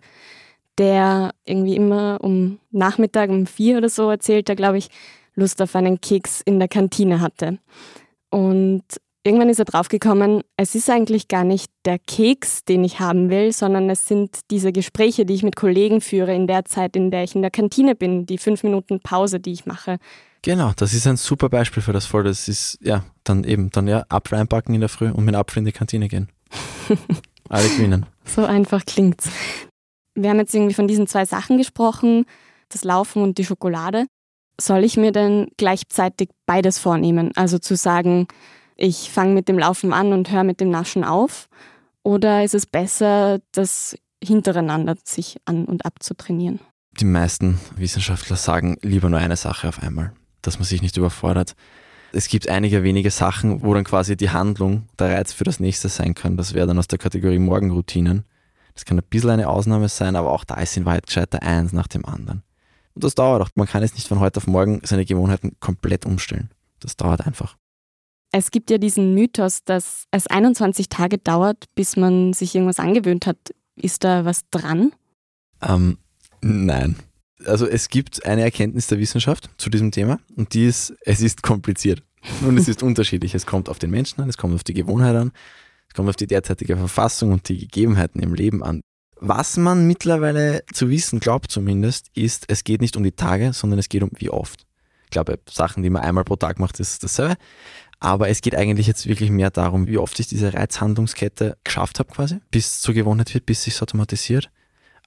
der 0.77 1.31
irgendwie 1.45 1.75
immer 1.75 2.19
um 2.21 2.59
Nachmittag 2.71 3.29
um 3.29 3.45
vier 3.45 3.77
oder 3.77 3.89
so 3.89 4.09
erzählt, 4.09 4.47
der 4.47 4.55
glaube 4.55 4.79
ich 4.79 4.89
Lust 5.35 5.61
auf 5.61 5.75
einen 5.75 6.01
Keks 6.01 6.41
in 6.41 6.59
der 6.59 6.67
Kantine 6.67 7.21
hatte. 7.21 7.59
Und 8.29 8.83
irgendwann 9.23 9.49
ist 9.49 9.59
er 9.59 9.65
draufgekommen, 9.65 10.41
es 10.57 10.75
ist 10.75 10.89
eigentlich 10.89 11.27
gar 11.27 11.43
nicht 11.43 11.71
der 11.85 11.99
Keks, 11.99 12.63
den 12.65 12.83
ich 12.83 12.99
haben 12.99 13.29
will, 13.29 13.51
sondern 13.51 13.89
es 13.89 14.07
sind 14.07 14.39
diese 14.51 14.71
Gespräche, 14.71 15.25
die 15.25 15.33
ich 15.33 15.43
mit 15.43 15.55
Kollegen 15.55 16.01
führe 16.01 16.33
in 16.33 16.47
der 16.47 16.65
Zeit, 16.65 16.95
in 16.95 17.11
der 17.11 17.23
ich 17.23 17.35
in 17.35 17.41
der 17.41 17.51
Kantine 17.51 17.95
bin, 17.95 18.25
die 18.25 18.37
fünf 18.37 18.63
Minuten 18.63 18.99
Pause, 18.99 19.39
die 19.39 19.53
ich 19.53 19.65
mache. 19.65 19.97
Genau, 20.41 20.73
das 20.75 20.93
ist 20.93 21.07
ein 21.07 21.15
super 21.15 21.47
Beispiel 21.47 21.81
für 21.81 21.93
das 21.93 22.05
Voll. 22.05 22.25
Das 22.25 22.49
ist 22.49 22.77
ja 22.81 23.05
dann 23.23 23.45
eben 23.45 23.69
dann 23.69 23.87
ja 23.87 24.03
Apfel 24.09 24.37
einpacken 24.37 24.73
in 24.73 24.81
der 24.81 24.89
Früh 24.89 25.09
und 25.09 25.23
mit 25.23 25.35
Apfel 25.35 25.59
in 25.59 25.65
die 25.65 25.71
Kantine 25.71 26.09
gehen. 26.09 26.29
Alle 27.49 27.69
gewinnen. 27.69 28.05
So 28.25 28.43
einfach 28.45 28.85
klingt's. 28.85 29.29
Wir 30.15 30.29
haben 30.29 30.39
jetzt 30.39 30.53
irgendwie 30.53 30.73
von 30.73 30.87
diesen 30.87 31.07
zwei 31.07 31.25
Sachen 31.25 31.57
gesprochen, 31.57 32.25
das 32.69 32.83
Laufen 32.83 33.23
und 33.23 33.37
die 33.37 33.45
Schokolade. 33.45 34.05
Soll 34.59 34.83
ich 34.83 34.97
mir 34.97 35.11
denn 35.11 35.47
gleichzeitig 35.57 36.29
beides 36.45 36.77
vornehmen? 36.77 37.31
Also 37.35 37.57
zu 37.57 37.75
sagen, 37.75 38.27
ich 38.75 39.09
fange 39.09 39.33
mit 39.33 39.47
dem 39.47 39.59
Laufen 39.59 39.93
an 39.93 40.13
und 40.13 40.31
höre 40.31 40.43
mit 40.43 40.59
dem 40.59 40.69
Naschen 40.69 41.03
auf? 41.03 41.49
Oder 42.03 42.43
ist 42.43 42.53
es 42.53 42.65
besser, 42.65 43.39
das 43.51 43.95
hintereinander 44.23 44.95
sich 45.03 45.37
an 45.45 45.65
und 45.65 45.85
ab 45.85 46.01
zu 46.01 46.15
trainieren? 46.15 46.59
Die 46.99 47.05
meisten 47.05 47.59
Wissenschaftler 47.75 48.35
sagen 48.35 48.77
lieber 48.81 49.09
nur 49.09 49.19
eine 49.19 49.35
Sache 49.37 49.67
auf 49.67 49.81
einmal, 49.81 50.13
dass 50.41 50.59
man 50.59 50.65
sich 50.65 50.81
nicht 50.81 50.97
überfordert. 50.97 51.55
Es 52.11 52.27
gibt 52.27 52.47
einige 52.47 52.83
wenige 52.83 53.09
Sachen, 53.09 53.63
wo 53.63 53.73
dann 53.73 53.83
quasi 53.83 54.15
die 54.15 54.29
Handlung 54.29 54.87
der 54.99 55.15
Reiz 55.15 55.33
für 55.33 55.43
das 55.43 55.59
nächste 55.59 55.89
sein 55.89 56.13
kann. 56.13 56.37
Das 56.37 56.53
wäre 56.53 56.67
dann 56.67 56.77
aus 56.77 56.87
der 56.87 56.99
Kategorie 56.99 57.39
Morgenroutinen. 57.39 58.25
Das 58.75 58.85
kann 58.85 58.99
ein 58.99 59.05
bisschen 59.09 59.31
eine 59.31 59.49
Ausnahme 59.49 59.89
sein, 59.89 60.15
aber 60.15 60.31
auch 60.31 60.43
da 60.43 60.55
ist 60.55 60.77
in 60.77 60.85
Wahrheit 60.85 61.07
gescheiter 61.07 61.41
eins 61.41 61.73
nach 61.73 61.87
dem 61.87 62.05
anderen. 62.05 62.43
Und 62.93 63.03
das 63.03 63.15
dauert 63.15 63.41
auch. 63.41 63.49
Man 63.55 63.67
kann 63.67 63.81
jetzt 63.81 63.95
nicht 63.95 64.07
von 64.07 64.19
heute 64.19 64.37
auf 64.37 64.45
morgen 64.45 64.81
seine 64.83 65.05
Gewohnheiten 65.05 65.57
komplett 65.59 66.05
umstellen. 66.05 66.51
Das 66.79 66.97
dauert 66.97 67.25
einfach. 67.25 67.57
Es 68.35 68.49
gibt 68.49 68.71
ja 68.71 68.79
diesen 68.79 69.13
Mythos, 69.13 69.63
dass 69.63 70.05
es 70.09 70.25
21 70.25 70.89
Tage 70.89 71.19
dauert, 71.19 71.65
bis 71.75 71.95
man 71.95 72.33
sich 72.33 72.55
irgendwas 72.55 72.79
angewöhnt 72.79 73.27
hat. 73.27 73.37
Ist 73.75 74.03
da 74.03 74.25
was 74.25 74.41
dran? 74.49 74.91
Ähm, 75.61 75.99
nein. 76.41 76.95
Also 77.45 77.67
es 77.67 77.89
gibt 77.89 78.25
eine 78.25 78.41
Erkenntnis 78.41 78.87
der 78.87 78.97
Wissenschaft 78.97 79.51
zu 79.57 79.69
diesem 79.69 79.91
Thema 79.91 80.19
und 80.35 80.55
die 80.55 80.65
ist, 80.65 80.95
es 81.01 81.21
ist 81.21 81.43
kompliziert 81.43 82.01
und 82.41 82.57
es 82.57 82.67
ist 82.67 82.81
unterschiedlich. 82.81 83.35
Es 83.35 83.45
kommt 83.45 83.69
auf 83.69 83.77
den 83.77 83.91
Menschen 83.91 84.21
an, 84.21 84.29
es 84.29 84.37
kommt 84.37 84.55
auf 84.55 84.63
die 84.63 84.73
Gewohnheit 84.73 85.15
an, 85.15 85.31
es 85.87 85.93
kommt 85.93 86.09
auf 86.09 86.15
die 86.15 86.27
derzeitige 86.27 86.75
Verfassung 86.75 87.33
und 87.33 87.47
die 87.49 87.59
Gegebenheiten 87.59 88.19
im 88.19 88.33
Leben 88.33 88.63
an. 88.63 88.81
Was 89.19 89.57
man 89.57 89.85
mittlerweile 89.85 90.63
zu 90.73 90.89
wissen 90.89 91.19
glaubt 91.19 91.51
zumindest, 91.51 92.07
ist, 92.15 92.45
es 92.47 92.63
geht 92.63 92.81
nicht 92.81 92.97
um 92.97 93.03
die 93.03 93.11
Tage, 93.11 93.53
sondern 93.53 93.77
es 93.77 93.89
geht 93.89 94.01
um 94.01 94.09
wie 94.15 94.31
oft. 94.31 94.65
Ich 95.05 95.11
glaube, 95.11 95.37
Sachen, 95.47 95.83
die 95.83 95.91
man 95.91 96.01
einmal 96.01 96.23
pro 96.23 96.35
Tag 96.35 96.57
macht, 96.57 96.79
ist 96.79 97.03
dasselbe. 97.03 97.35
Aber 98.03 98.27
es 98.27 98.41
geht 98.41 98.53
eigentlich 98.53 98.85
jetzt 98.85 99.07
wirklich 99.07 99.29
mehr 99.29 99.49
darum, 99.49 99.87
wie 99.87 99.97
oft 99.97 100.19
ich 100.19 100.27
diese 100.27 100.53
Reizhandlungskette 100.53 101.55
geschafft 101.63 101.99
habe 101.99 102.11
quasi, 102.11 102.39
bis 102.51 102.67
es 102.67 102.81
zur 102.81 102.93
Gewohnheit 102.93 103.33
wird, 103.33 103.45
bis 103.45 103.63
sich 103.63 103.81
automatisiert. 103.81 104.51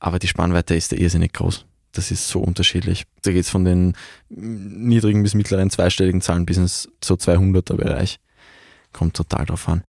Aber 0.00 0.18
die 0.18 0.28
Spannweite 0.28 0.74
ist 0.74 0.92
ja 0.92 0.98
irrsinnig 0.98 1.34
groß. 1.34 1.66
Das 1.92 2.10
ist 2.10 2.26
so 2.26 2.40
unterschiedlich. 2.40 3.04
Da 3.20 3.32
geht 3.32 3.44
es 3.44 3.50
von 3.50 3.66
den 3.66 3.94
niedrigen 4.30 5.22
bis 5.22 5.34
mittleren 5.34 5.68
zweistelligen 5.68 6.22
Zahlen 6.22 6.46
bis 6.46 6.56
ins 6.56 6.88
so 7.04 7.16
200er 7.16 7.74
Bereich. 7.74 8.18
Kommt 8.94 9.14
total 9.14 9.44
drauf 9.44 9.68
an. 9.68 9.82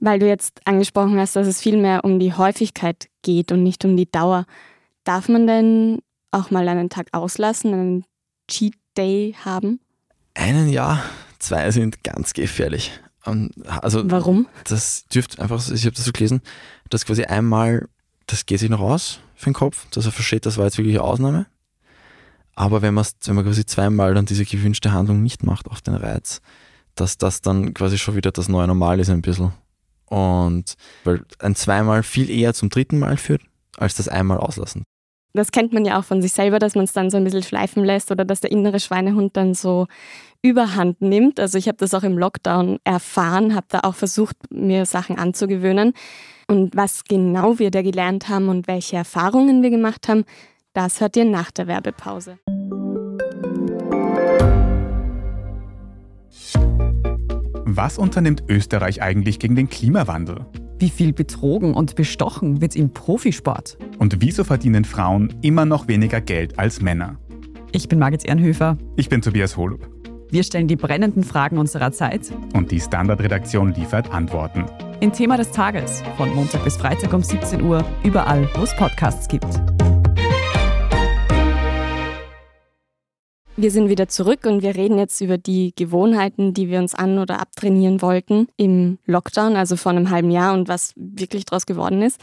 Weil 0.00 0.18
du 0.18 0.26
jetzt 0.26 0.62
angesprochen 0.64 1.18
hast, 1.18 1.36
dass 1.36 1.46
es 1.46 1.60
viel 1.60 1.76
mehr 1.76 2.02
um 2.02 2.18
die 2.18 2.32
Häufigkeit 2.32 3.08
geht 3.20 3.52
und 3.52 3.62
nicht 3.62 3.84
um 3.84 3.94
die 3.94 4.10
Dauer. 4.10 4.46
Darf 5.04 5.28
man 5.28 5.46
denn 5.46 5.98
auch 6.30 6.50
mal 6.50 6.66
einen 6.66 6.88
Tag 6.88 7.08
auslassen, 7.12 7.74
einen 7.74 8.04
Cheat 8.48 8.74
Day 8.96 9.34
haben? 9.44 9.80
Einen 10.32 10.70
ja, 10.70 11.02
Zwei 11.38 11.70
sind 11.70 12.02
ganz 12.02 12.32
gefährlich. 12.32 12.92
Also, 13.66 14.08
Warum? 14.10 14.46
Das 14.64 15.06
dürfte 15.06 15.42
einfach, 15.42 15.56
ich 15.70 15.84
habe 15.84 15.96
das 15.96 16.04
so 16.04 16.12
gelesen, 16.12 16.42
dass 16.90 17.04
quasi 17.04 17.24
einmal, 17.24 17.88
das 18.26 18.46
geht 18.46 18.60
sich 18.60 18.70
noch 18.70 18.80
aus 18.80 19.18
für 19.34 19.50
den 19.50 19.54
Kopf, 19.54 19.86
dass 19.90 20.06
er 20.06 20.12
versteht, 20.12 20.46
das 20.46 20.58
war 20.58 20.64
jetzt 20.64 20.78
wirklich 20.78 20.96
eine 20.96 21.04
Ausnahme. 21.04 21.46
Aber 22.54 22.82
wenn, 22.82 22.96
wenn 22.96 23.34
man 23.34 23.44
quasi 23.44 23.66
zweimal 23.66 24.14
dann 24.14 24.26
diese 24.26 24.44
gewünschte 24.44 24.92
Handlung 24.92 25.22
nicht 25.22 25.42
macht 25.42 25.68
auf 25.68 25.82
den 25.82 25.94
Reiz, 25.94 26.40
dass 26.94 27.18
das 27.18 27.42
dann 27.42 27.74
quasi 27.74 27.98
schon 27.98 28.16
wieder 28.16 28.32
das 28.32 28.48
neue 28.48 28.66
Normal 28.66 29.00
ist 29.00 29.10
ein 29.10 29.22
bisschen. 29.22 29.52
Und 30.06 30.76
weil 31.04 31.24
ein 31.40 31.54
zweimal 31.54 32.02
viel 32.02 32.30
eher 32.30 32.54
zum 32.54 32.70
dritten 32.70 32.98
Mal 32.98 33.16
führt, 33.16 33.42
als 33.76 33.96
das 33.96 34.08
einmal 34.08 34.38
auslassen. 34.38 34.84
Das 35.36 35.52
kennt 35.52 35.72
man 35.72 35.84
ja 35.84 35.98
auch 35.98 36.04
von 36.04 36.22
sich 36.22 36.32
selber, 36.32 36.58
dass 36.58 36.74
man 36.74 36.84
es 36.84 36.92
dann 36.92 37.10
so 37.10 37.18
ein 37.18 37.24
bisschen 37.24 37.42
schleifen 37.42 37.84
lässt 37.84 38.10
oder 38.10 38.24
dass 38.24 38.40
der 38.40 38.50
innere 38.50 38.80
Schweinehund 38.80 39.36
dann 39.36 39.54
so 39.54 39.86
überhand 40.42 41.00
nimmt. 41.02 41.38
Also 41.38 41.58
ich 41.58 41.68
habe 41.68 41.76
das 41.78 41.92
auch 41.94 42.02
im 42.02 42.18
Lockdown 42.18 42.78
erfahren, 42.84 43.54
habe 43.54 43.66
da 43.68 43.80
auch 43.80 43.94
versucht, 43.94 44.36
mir 44.50 44.86
Sachen 44.86 45.18
anzugewöhnen. 45.18 45.92
Und 46.48 46.76
was 46.76 47.04
genau 47.04 47.58
wir 47.58 47.70
da 47.70 47.82
gelernt 47.82 48.28
haben 48.28 48.48
und 48.48 48.66
welche 48.66 48.96
Erfahrungen 48.96 49.62
wir 49.62 49.70
gemacht 49.70 50.08
haben, 50.08 50.24
das 50.72 51.00
hört 51.00 51.16
ihr 51.16 51.24
nach 51.24 51.50
der 51.50 51.66
Werbepause. 51.66 52.38
Was 57.64 57.98
unternimmt 57.98 58.44
Österreich 58.48 59.02
eigentlich 59.02 59.38
gegen 59.38 59.56
den 59.56 59.68
Klimawandel? 59.68 60.46
Wie 60.78 60.90
viel 60.90 61.12
betrogen 61.12 61.74
und 61.74 61.94
bestochen 61.94 62.60
wird 62.60 62.76
im 62.76 62.92
Profisport? 62.92 63.76
Und 64.06 64.20
wieso 64.20 64.44
verdienen 64.44 64.84
Frauen 64.84 65.34
immer 65.42 65.64
noch 65.64 65.88
weniger 65.88 66.20
Geld 66.20 66.60
als 66.60 66.80
Männer? 66.80 67.18
Ich 67.72 67.88
bin 67.88 67.98
Margit 67.98 68.24
Ehrenhöfer. 68.24 68.78
Ich 68.94 69.08
bin 69.08 69.20
Tobias 69.20 69.56
Holub. 69.56 69.80
Wir 70.30 70.44
stellen 70.44 70.68
die 70.68 70.76
brennenden 70.76 71.24
Fragen 71.24 71.58
unserer 71.58 71.90
Zeit. 71.90 72.32
Und 72.54 72.70
die 72.70 72.78
Standardredaktion 72.78 73.74
liefert 73.74 74.12
Antworten. 74.12 74.66
In 75.00 75.12
Thema 75.12 75.36
des 75.36 75.50
Tages 75.50 76.04
von 76.16 76.32
Montag 76.36 76.62
bis 76.62 76.76
Freitag 76.76 77.12
um 77.12 77.24
17 77.24 77.60
Uhr, 77.62 77.84
überall, 78.04 78.48
wo 78.54 78.62
es 78.62 78.76
Podcasts 78.76 79.26
gibt. 79.26 79.52
Wir 83.56 83.72
sind 83.72 83.88
wieder 83.88 84.06
zurück 84.06 84.46
und 84.46 84.62
wir 84.62 84.76
reden 84.76 84.98
jetzt 84.98 85.20
über 85.20 85.36
die 85.36 85.72
Gewohnheiten, 85.74 86.54
die 86.54 86.68
wir 86.68 86.78
uns 86.78 86.94
an- 86.94 87.18
oder 87.18 87.40
abtrainieren 87.40 88.00
wollten 88.02 88.46
im 88.56 88.98
Lockdown, 89.06 89.56
also 89.56 89.74
vor 89.74 89.90
einem 89.90 90.10
halben 90.10 90.30
Jahr 90.30 90.54
und 90.54 90.68
was 90.68 90.92
wirklich 90.94 91.44
daraus 91.44 91.66
geworden 91.66 92.02
ist. 92.02 92.20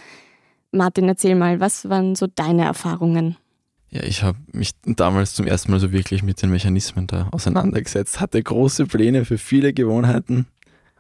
Martin, 0.74 1.08
erzähl 1.08 1.36
mal, 1.36 1.60
was 1.60 1.88
waren 1.88 2.15
so 2.15 2.27
deine 2.27 2.65
Erfahrungen? 2.65 3.38
Ja, 3.89 4.01
ich 4.01 4.24
habe 4.24 4.39
mich 4.51 4.72
damals 4.86 5.36
zum 5.36 5.46
ersten 5.46 5.70
Mal 5.72 5.80
so 5.80 5.92
wirklich 5.92 6.24
mit 6.24 6.42
den 6.42 6.50
Mechanismen 6.50 7.06
da 7.06 7.27
auseinandergesetzt, 7.32 8.20
hatte 8.20 8.42
große 8.42 8.88
Pläne 8.88 9.24
für 9.24 9.38
viele 9.38 9.72
Gewohnheiten, 9.72 10.48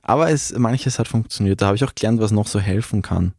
aber 0.03 0.29
es, 0.29 0.55
manches 0.55 0.99
hat 0.99 1.07
funktioniert. 1.07 1.61
Da 1.61 1.67
habe 1.67 1.75
ich 1.75 1.83
auch 1.83 1.95
gelernt, 1.95 2.21
was 2.21 2.31
noch 2.31 2.45
so 2.45 2.59
helfen 2.59 3.01
kann. 3.01 3.33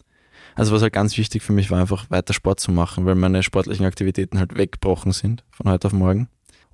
Also 0.57 0.75
was 0.75 0.83
halt 0.83 0.93
ganz 0.93 1.17
wichtig 1.17 1.43
für 1.43 1.53
mich 1.53 1.71
war, 1.71 1.81
einfach 1.81 2.11
weiter 2.11 2.35
Sport 2.35 2.59
zu 2.59 2.73
machen, 2.73 3.07
weil 3.07 3.15
meine 3.15 3.45
sportlichen 3.45 3.87
Aktivitäten 3.87 4.41
halt 4.41 4.57
weggebrochen 4.57 5.13
sind 5.13 5.45
von 5.53 5.71
heute 5.71 5.87
auf 5.87 5.93
morgen. 5.93 6.29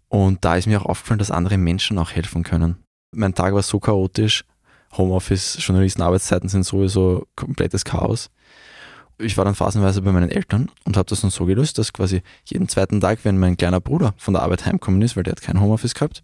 Und 0.08 0.44
da 0.44 0.56
ist 0.56 0.66
mir 0.66 0.80
auch 0.80 0.86
aufgefallen, 0.86 1.18
dass 1.18 1.30
andere 1.30 1.58
Menschen 1.58 1.98
auch 1.98 2.12
helfen 2.12 2.44
können. 2.44 2.76
Mein 3.14 3.34
Tag 3.34 3.52
war 3.52 3.62
so 3.62 3.78
chaotisch, 3.78 4.44
Homeoffice, 4.96 5.58
Journalisten, 5.60 6.02
Arbeitszeiten 6.02 6.48
sind 6.48 6.64
sowieso 6.64 7.26
komplettes 7.36 7.84
Chaos 7.84 8.30
ich 9.20 9.36
war 9.36 9.44
dann 9.44 9.54
phasenweise 9.54 10.02
bei 10.02 10.12
meinen 10.12 10.30
Eltern 10.30 10.70
und 10.84 10.96
habe 10.96 11.08
das 11.08 11.20
dann 11.20 11.30
so 11.30 11.44
gelöst, 11.46 11.78
dass 11.78 11.92
quasi 11.92 12.22
jeden 12.44 12.68
zweiten 12.68 13.00
Tag, 13.00 13.20
wenn 13.24 13.38
mein 13.38 13.56
kleiner 13.56 13.80
Bruder 13.80 14.14
von 14.16 14.34
der 14.34 14.42
Arbeit 14.42 14.66
heimkommen 14.66 15.02
ist, 15.02 15.16
weil 15.16 15.22
der 15.22 15.32
hat 15.32 15.42
kein 15.42 15.60
Homeoffice 15.60 15.94
gehabt, 15.94 16.22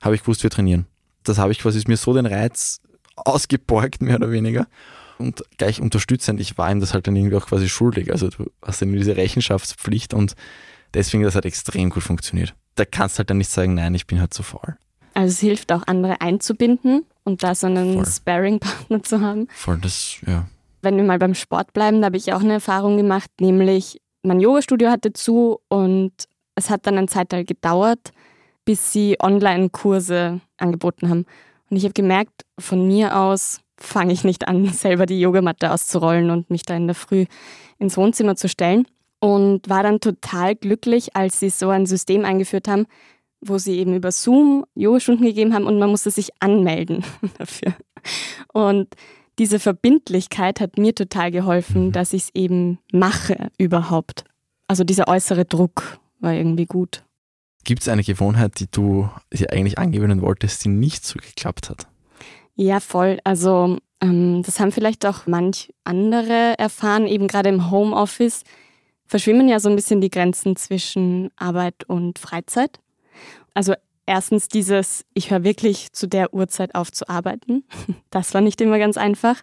habe 0.00 0.14
ich 0.14 0.22
gewusst, 0.22 0.42
wir 0.42 0.50
trainieren. 0.50 0.86
Das 1.24 1.38
habe 1.38 1.52
ich 1.52 1.58
quasi 1.58 1.78
ist 1.78 1.88
mir 1.88 1.96
so 1.96 2.12
den 2.14 2.26
Reiz 2.26 2.80
ausgeborgt, 3.16 4.02
mehr 4.02 4.16
oder 4.16 4.30
weniger. 4.30 4.66
Und 5.18 5.44
gleich 5.56 5.80
unterstützend, 5.80 6.40
ich 6.40 6.58
war 6.58 6.70
ihm 6.70 6.80
das 6.80 6.94
halt 6.94 7.06
dann 7.06 7.14
irgendwie 7.14 7.36
auch 7.36 7.46
quasi 7.46 7.68
schuldig. 7.68 8.10
Also 8.10 8.28
du 8.28 8.50
hast 8.62 8.82
dann 8.82 8.92
diese 8.92 9.16
Rechenschaftspflicht 9.16 10.14
und 10.14 10.34
deswegen 10.94 11.22
das 11.22 11.36
hat 11.36 11.44
extrem 11.44 11.90
gut 11.90 12.02
funktioniert. 12.02 12.54
Da 12.74 12.84
kannst 12.84 13.16
du 13.16 13.18
halt 13.18 13.30
dann 13.30 13.38
nicht 13.38 13.50
sagen, 13.50 13.74
nein, 13.74 13.94
ich 13.94 14.06
bin 14.06 14.20
halt 14.20 14.34
zu 14.34 14.42
faul. 14.42 14.76
Also 15.14 15.32
es 15.32 15.40
hilft 15.40 15.70
auch 15.72 15.82
andere 15.86 16.20
einzubinden 16.20 17.04
und 17.24 17.42
da 17.42 17.54
so 17.54 17.66
einen 17.66 18.04
Sparring-Partner 18.04 19.02
zu 19.02 19.20
haben. 19.20 19.46
Voll, 19.54 19.78
das, 19.78 20.16
ja. 20.26 20.48
Wenn 20.82 20.96
wir 20.96 21.04
mal 21.04 21.18
beim 21.18 21.34
Sport 21.34 21.72
bleiben, 21.72 22.00
da 22.00 22.06
habe 22.06 22.16
ich 22.16 22.32
auch 22.32 22.40
eine 22.40 22.54
Erfahrung 22.54 22.96
gemacht, 22.96 23.30
nämlich 23.40 24.00
mein 24.22 24.40
Yoga-Studio 24.40 24.90
hatte 24.90 25.12
zu 25.12 25.60
und 25.68 26.12
es 26.54 26.70
hat 26.70 26.86
dann 26.86 26.98
eine 26.98 27.06
Zeit 27.06 27.30
gedauert, 27.30 28.10
bis 28.64 28.92
sie 28.92 29.16
Online-Kurse 29.20 30.40
angeboten 30.58 31.08
haben. 31.08 31.24
Und 31.70 31.76
ich 31.76 31.84
habe 31.84 31.94
gemerkt, 31.94 32.44
von 32.58 32.86
mir 32.86 33.16
aus 33.16 33.60
fange 33.78 34.12
ich 34.12 34.24
nicht 34.24 34.46
an, 34.46 34.66
selber 34.72 35.06
die 35.06 35.20
Yogamatte 35.20 35.72
auszurollen 35.72 36.30
und 36.30 36.50
mich 36.50 36.62
da 36.62 36.74
in 36.74 36.86
der 36.86 36.94
Früh 36.94 37.26
ins 37.78 37.96
Wohnzimmer 37.96 38.36
zu 38.36 38.48
stellen. 38.48 38.86
Und 39.20 39.68
war 39.68 39.84
dann 39.84 40.00
total 40.00 40.56
glücklich, 40.56 41.14
als 41.14 41.38
sie 41.38 41.48
so 41.48 41.68
ein 41.68 41.86
System 41.86 42.24
eingeführt 42.24 42.66
haben, 42.66 42.86
wo 43.40 43.56
sie 43.56 43.78
eben 43.78 43.94
über 43.94 44.10
Zoom 44.10 44.64
Yogastunden 44.74 45.24
gegeben 45.24 45.54
haben 45.54 45.66
und 45.66 45.78
man 45.78 45.90
musste 45.90 46.10
sich 46.10 46.30
anmelden 46.40 47.04
dafür. 47.38 47.74
Und 48.52 48.88
diese 49.38 49.58
Verbindlichkeit 49.58 50.60
hat 50.60 50.78
mir 50.78 50.94
total 50.94 51.30
geholfen, 51.30 51.86
mhm. 51.86 51.92
dass 51.92 52.12
ich 52.12 52.24
es 52.24 52.30
eben 52.34 52.78
mache 52.92 53.50
überhaupt. 53.58 54.24
Also 54.66 54.84
dieser 54.84 55.08
äußere 55.08 55.44
Druck 55.44 55.98
war 56.20 56.32
irgendwie 56.32 56.66
gut. 56.66 57.04
Gibt 57.64 57.82
es 57.82 57.88
eine 57.88 58.02
Gewohnheit, 58.02 58.58
die 58.58 58.70
du 58.70 59.08
dir 59.32 59.52
eigentlich 59.52 59.78
angewöhnen 59.78 60.20
wolltest, 60.20 60.64
die 60.64 60.68
nicht 60.68 61.04
so 61.04 61.18
geklappt 61.18 61.70
hat? 61.70 61.86
Ja, 62.56 62.80
voll. 62.80 63.18
Also 63.24 63.78
ähm, 64.00 64.42
das 64.44 64.60
haben 64.60 64.72
vielleicht 64.72 65.06
auch 65.06 65.26
manch 65.26 65.72
andere 65.84 66.58
erfahren, 66.58 67.06
eben 67.06 67.28
gerade 67.28 67.48
im 67.48 67.70
Homeoffice 67.70 68.42
verschwimmen 69.06 69.48
ja 69.48 69.60
so 69.60 69.68
ein 69.68 69.76
bisschen 69.76 70.00
die 70.00 70.10
Grenzen 70.10 70.56
zwischen 70.56 71.30
Arbeit 71.36 71.84
und 71.84 72.18
Freizeit. 72.18 72.80
Also 73.54 73.74
erstens 74.06 74.48
dieses, 74.48 75.04
ich 75.14 75.30
höre 75.30 75.44
wirklich 75.44 75.92
zu 75.92 76.06
der 76.06 76.34
Uhrzeit 76.34 76.74
auf 76.74 76.92
zu 76.92 77.08
arbeiten. 77.08 77.64
Das 78.10 78.34
war 78.34 78.42
nicht 78.42 78.60
immer 78.60 78.78
ganz 78.78 78.98
einfach. 78.98 79.40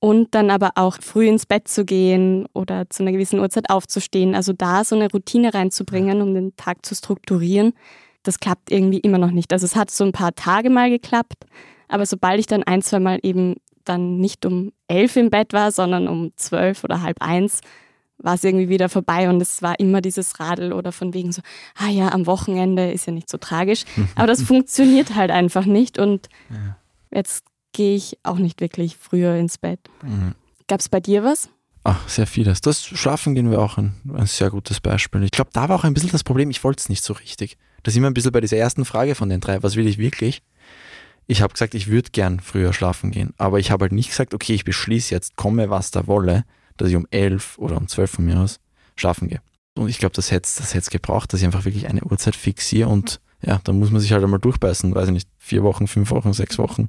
Und 0.00 0.34
dann 0.34 0.50
aber 0.50 0.72
auch 0.74 0.96
früh 1.00 1.28
ins 1.28 1.46
Bett 1.46 1.68
zu 1.68 1.84
gehen 1.84 2.46
oder 2.52 2.90
zu 2.90 3.04
einer 3.04 3.12
gewissen 3.12 3.38
Uhrzeit 3.38 3.70
aufzustehen. 3.70 4.34
Also 4.34 4.52
da 4.52 4.84
so 4.84 4.96
eine 4.96 5.08
Routine 5.08 5.54
reinzubringen, 5.54 6.20
um 6.20 6.34
den 6.34 6.56
Tag 6.56 6.84
zu 6.84 6.96
strukturieren, 6.96 7.74
das 8.24 8.40
klappt 8.40 8.72
irgendwie 8.72 8.98
immer 8.98 9.18
noch 9.18 9.30
nicht. 9.30 9.52
Also 9.52 9.66
es 9.66 9.76
hat 9.76 9.90
so 9.90 10.02
ein 10.04 10.10
paar 10.10 10.34
Tage 10.34 10.70
mal 10.70 10.90
geklappt, 10.90 11.44
aber 11.86 12.06
sobald 12.06 12.40
ich 12.40 12.46
dann 12.46 12.64
ein, 12.64 12.82
zwei 12.82 12.98
Mal 12.98 13.20
eben 13.22 13.54
dann 13.84 14.18
nicht 14.18 14.46
um 14.46 14.72
elf 14.88 15.16
im 15.16 15.30
Bett 15.30 15.52
war, 15.52 15.70
sondern 15.70 16.08
um 16.08 16.32
zwölf 16.36 16.84
oder 16.84 17.02
halb 17.02 17.20
eins, 17.20 17.60
war 18.22 18.34
es 18.34 18.44
irgendwie 18.44 18.68
wieder 18.68 18.88
vorbei 18.88 19.28
und 19.28 19.40
es 19.40 19.62
war 19.62 19.78
immer 19.78 20.00
dieses 20.00 20.40
Radl 20.40 20.72
oder 20.72 20.92
von 20.92 21.12
wegen 21.12 21.32
so, 21.32 21.42
ah 21.76 21.88
ja, 21.88 22.12
am 22.12 22.26
Wochenende 22.26 22.90
ist 22.90 23.06
ja 23.06 23.12
nicht 23.12 23.28
so 23.28 23.38
tragisch. 23.38 23.84
Aber 24.14 24.26
das 24.26 24.42
funktioniert 24.42 25.14
halt 25.14 25.30
einfach 25.30 25.66
nicht 25.66 25.98
und 25.98 26.28
ja. 26.50 26.76
jetzt 27.10 27.44
gehe 27.72 27.96
ich 27.96 28.18
auch 28.22 28.38
nicht 28.38 28.60
wirklich 28.60 28.96
früher 28.96 29.34
ins 29.36 29.58
Bett. 29.58 29.80
Mhm. 30.02 30.34
Gab 30.68 30.80
es 30.80 30.88
bei 30.88 31.00
dir 31.00 31.24
was? 31.24 31.48
Ach, 31.84 32.08
sehr 32.08 32.26
vieles. 32.26 32.60
Das 32.60 32.84
Schlafen 32.84 33.34
gehen 33.34 33.50
wir 33.50 33.60
auch 33.60 33.76
ein, 33.76 34.00
ein 34.14 34.26
sehr 34.26 34.50
gutes 34.50 34.80
Beispiel. 34.80 35.22
Ich 35.24 35.32
glaube, 35.32 35.50
da 35.52 35.68
war 35.68 35.76
auch 35.76 35.84
ein 35.84 35.94
bisschen 35.94 36.12
das 36.12 36.22
Problem, 36.22 36.50
ich 36.50 36.62
wollte 36.62 36.80
es 36.80 36.88
nicht 36.88 37.02
so 37.02 37.12
richtig. 37.12 37.58
Da 37.82 37.90
sind 37.90 38.02
wir 38.02 38.10
ein 38.10 38.14
bisschen 38.14 38.30
bei 38.30 38.40
dieser 38.40 38.56
ersten 38.56 38.84
Frage 38.84 39.16
von 39.16 39.28
den 39.28 39.40
drei, 39.40 39.62
was 39.62 39.74
will 39.74 39.88
ich 39.88 39.98
wirklich? 39.98 40.42
Ich 41.26 41.42
habe 41.42 41.52
gesagt, 41.52 41.74
ich 41.74 41.88
würde 41.88 42.10
gern 42.10 42.40
früher 42.40 42.72
schlafen 42.72 43.10
gehen, 43.10 43.32
aber 43.36 43.58
ich 43.58 43.70
habe 43.70 43.84
halt 43.84 43.92
nicht 43.92 44.10
gesagt, 44.10 44.34
okay, 44.34 44.54
ich 44.54 44.64
beschließe 44.64 45.14
jetzt, 45.14 45.36
komme 45.36 45.70
was 45.70 45.90
da 45.90 46.06
wolle, 46.06 46.44
dass 46.76 46.88
ich 46.88 46.96
um 46.96 47.06
elf 47.10 47.58
oder 47.58 47.76
um 47.76 47.88
zwölf 47.88 48.10
von 48.10 48.24
mir 48.24 48.40
aus 48.40 48.60
schlafen 48.96 49.28
gehe. 49.28 49.40
Und 49.76 49.88
ich 49.88 49.98
glaube, 49.98 50.14
das 50.14 50.30
hätte 50.30 50.46
es 50.46 50.72
das 50.72 50.90
gebraucht, 50.90 51.32
dass 51.32 51.40
ich 51.40 51.46
einfach 51.46 51.64
wirklich 51.64 51.88
eine 51.88 52.02
Uhrzeit 52.02 52.36
fixiere 52.36 52.88
und 52.88 53.20
ja, 53.44 53.60
dann 53.64 53.78
muss 53.78 53.90
man 53.90 54.00
sich 54.00 54.12
halt 54.12 54.22
einmal 54.22 54.38
durchbeißen, 54.38 54.94
weiß 54.94 55.08
ich 55.08 55.14
nicht, 55.14 55.28
vier 55.38 55.62
Wochen, 55.62 55.88
fünf 55.88 56.10
Wochen, 56.10 56.32
sechs 56.32 56.58
Wochen. 56.58 56.88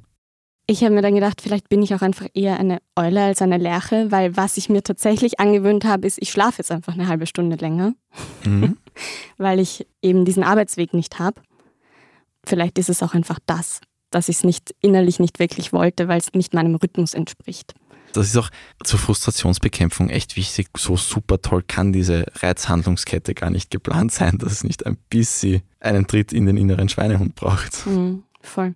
Ich 0.66 0.82
habe 0.82 0.94
mir 0.94 1.02
dann 1.02 1.14
gedacht, 1.14 1.42
vielleicht 1.42 1.68
bin 1.68 1.82
ich 1.82 1.94
auch 1.94 2.00
einfach 2.00 2.26
eher 2.32 2.58
eine 2.58 2.78
Eule 2.96 3.22
als 3.22 3.42
eine 3.42 3.58
Lerche, 3.58 4.10
weil 4.10 4.36
was 4.36 4.56
ich 4.56 4.70
mir 4.70 4.82
tatsächlich 4.82 5.38
angewöhnt 5.38 5.84
habe, 5.84 6.06
ist, 6.06 6.18
ich 6.22 6.30
schlafe 6.30 6.58
jetzt 6.58 6.72
einfach 6.72 6.94
eine 6.94 7.06
halbe 7.06 7.26
Stunde 7.26 7.56
länger, 7.56 7.92
mhm. 8.44 8.78
weil 9.36 9.60
ich 9.60 9.86
eben 10.00 10.24
diesen 10.24 10.42
Arbeitsweg 10.42 10.94
nicht 10.94 11.18
habe. 11.18 11.42
Vielleicht 12.46 12.78
ist 12.78 12.88
es 12.88 13.02
auch 13.02 13.14
einfach 13.14 13.40
das, 13.44 13.80
dass 14.10 14.28
ich 14.28 14.36
es 14.36 14.44
nicht 14.44 14.74
innerlich 14.80 15.18
nicht 15.18 15.38
wirklich 15.38 15.72
wollte, 15.72 16.08
weil 16.08 16.18
es 16.18 16.32
nicht 16.32 16.54
meinem 16.54 16.76
Rhythmus 16.76 17.12
entspricht. 17.12 17.74
Das 18.16 18.26
ist 18.26 18.36
auch 18.36 18.50
zur 18.82 18.98
Frustrationsbekämpfung 18.98 20.08
echt 20.08 20.36
wichtig. 20.36 20.68
So 20.76 20.96
super 20.96 21.40
toll 21.40 21.64
kann 21.66 21.92
diese 21.92 22.26
Reizhandlungskette 22.40 23.34
gar 23.34 23.50
nicht 23.50 23.70
geplant 23.70 24.12
sein, 24.12 24.38
dass 24.38 24.52
es 24.52 24.64
nicht 24.64 24.86
ein 24.86 24.96
bisschen 25.10 25.62
einen 25.80 26.06
Tritt 26.06 26.32
in 26.32 26.46
den 26.46 26.56
inneren 26.56 26.88
Schweinehund 26.88 27.34
braucht. 27.34 27.86
Mhm, 27.86 28.22
voll. 28.40 28.74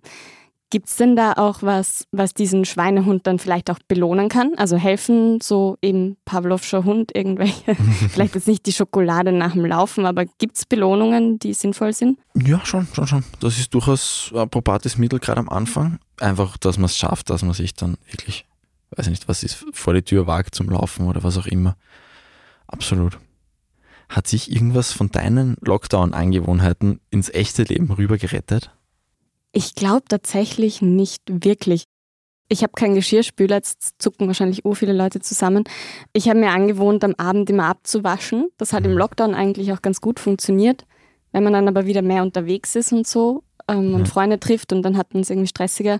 Gibt 0.71 0.87
es 0.87 0.97
denn 0.97 1.15
da 1.15 1.33
auch 1.33 1.63
was, 1.63 2.05
was 2.11 2.35
diesen 2.35 2.63
Schweinehund 2.63 3.25
dann 3.25 3.39
vielleicht 3.39 3.71
auch 3.71 3.79
belohnen 3.87 4.29
kann? 4.29 4.53
Also 4.55 4.77
helfen 4.77 5.41
so 5.41 5.77
eben 5.81 6.15
Pavlovscher 6.25 6.83
Hund 6.83 7.09
irgendwelche, 7.15 7.75
vielleicht 8.09 8.35
jetzt 8.35 8.47
nicht 8.47 8.67
die 8.67 8.71
Schokolade 8.71 9.31
nach 9.31 9.53
dem 9.53 9.65
Laufen, 9.65 10.05
aber 10.05 10.25
gibt 10.25 10.57
es 10.57 10.67
Belohnungen, 10.67 11.39
die 11.39 11.55
sinnvoll 11.55 11.93
sind? 11.93 12.19
Ja, 12.35 12.63
schon, 12.65 12.87
schon, 12.93 13.07
schon. 13.07 13.23
Das 13.39 13.57
ist 13.57 13.73
durchaus 13.73 14.31
ein 14.35 14.47
probates 14.47 14.99
Mittel 14.99 15.17
gerade 15.17 15.39
am 15.39 15.49
Anfang. 15.49 15.97
Einfach, 16.19 16.55
dass 16.57 16.77
man 16.77 16.85
es 16.85 16.97
schafft, 16.97 17.31
dass 17.31 17.41
man 17.41 17.53
sich 17.53 17.73
dann 17.73 17.97
wirklich, 18.11 18.45
weiß 18.95 19.07
ich 19.07 19.11
nicht, 19.11 19.27
was 19.27 19.43
ist, 19.43 19.65
vor 19.73 19.93
die 19.93 20.01
Tür 20.01 20.27
wagt 20.27 20.55
zum 20.55 20.69
Laufen 20.69 21.07
oder 21.07 21.23
was 21.23 21.37
auch 21.37 21.45
immer. 21.45 21.75
Absolut. 22.67 23.17
Hat 24.09 24.27
sich 24.27 24.51
irgendwas 24.51 24.91
von 24.91 25.09
deinen 25.09 25.55
Lockdown-Angewohnheiten 25.61 26.99
ins 27.11 27.29
echte 27.29 27.63
Leben 27.63 27.91
rüber 27.91 28.17
gerettet? 28.17 28.71
Ich 29.51 29.75
glaube 29.75 30.05
tatsächlich 30.07 30.81
nicht 30.81 31.21
wirklich. 31.27 31.83
Ich 32.47 32.63
habe 32.63 32.73
keinen 32.73 32.95
Geschirrspüler, 32.95 33.57
jetzt 33.57 34.01
zucken 34.01 34.25
wahrscheinlich 34.25 34.65
ur 34.65 34.75
viele 34.75 34.93
Leute 34.93 35.19
zusammen. 35.19 35.63
Ich 36.13 36.27
habe 36.27 36.39
mir 36.39 36.49
angewohnt, 36.49 37.03
am 37.03 37.13
Abend 37.15 37.49
immer 37.51 37.65
abzuwaschen. 37.65 38.49
Das 38.57 38.73
hat 38.73 38.85
im 38.85 38.93
mhm. 38.93 38.97
Lockdown 38.97 39.35
eigentlich 39.35 39.71
auch 39.71 39.83
ganz 39.83 40.01
gut 40.01 40.19
funktioniert. 40.19 40.85
Wenn 41.31 41.43
man 41.43 41.53
dann 41.53 41.67
aber 41.67 41.85
wieder 41.85 42.01
mehr 42.01 42.23
unterwegs 42.23 42.75
ist 42.75 42.91
und 42.91 43.05
so 43.05 43.43
ähm, 43.67 43.93
und 43.93 44.07
Freunde 44.07 44.39
trifft 44.39 44.73
und 44.73 44.81
dann 44.81 44.97
hat 44.97 45.13
man 45.13 45.21
es 45.21 45.29
irgendwie 45.29 45.47
stressiger, 45.47 45.99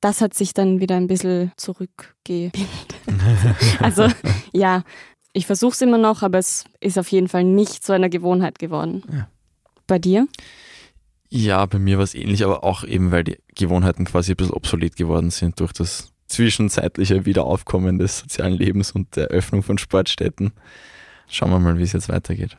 das 0.00 0.20
hat 0.20 0.34
sich 0.34 0.54
dann 0.54 0.80
wieder 0.80 0.96
ein 0.96 1.06
bisschen 1.06 1.52
zurückgebildet. 1.56 2.64
also 3.80 4.08
ja, 4.52 4.82
ich 5.32 5.46
versuche 5.46 5.72
es 5.72 5.82
immer 5.82 5.98
noch, 5.98 6.22
aber 6.22 6.38
es 6.38 6.64
ist 6.80 6.98
auf 6.98 7.08
jeden 7.08 7.28
Fall 7.28 7.44
nicht 7.44 7.84
so 7.84 7.92
eine 7.92 8.10
Gewohnheit 8.10 8.58
geworden. 8.58 9.02
Ja. 9.12 9.28
Bei 9.86 9.98
dir? 9.98 10.26
Ja, 11.28 11.64
bei 11.66 11.78
mir 11.78 11.98
war 11.98 12.04
es 12.04 12.14
ähnlich, 12.14 12.44
aber 12.44 12.64
auch 12.64 12.82
eben, 12.82 13.12
weil 13.12 13.24
die 13.24 13.38
Gewohnheiten 13.54 14.04
quasi 14.04 14.32
ein 14.32 14.36
bisschen 14.36 14.54
obsolet 14.54 14.96
geworden 14.96 15.30
sind 15.30 15.60
durch 15.60 15.72
das 15.72 16.12
zwischenzeitliche 16.26 17.26
Wiederaufkommen 17.26 17.98
des 17.98 18.18
sozialen 18.18 18.54
Lebens 18.54 18.92
und 18.92 19.14
der 19.16 19.26
Öffnung 19.28 19.62
von 19.62 19.78
Sportstätten. 19.78 20.52
Schauen 21.28 21.50
wir 21.50 21.58
mal, 21.60 21.78
wie 21.78 21.82
es 21.82 21.92
jetzt 21.92 22.08
weitergeht. 22.08 22.56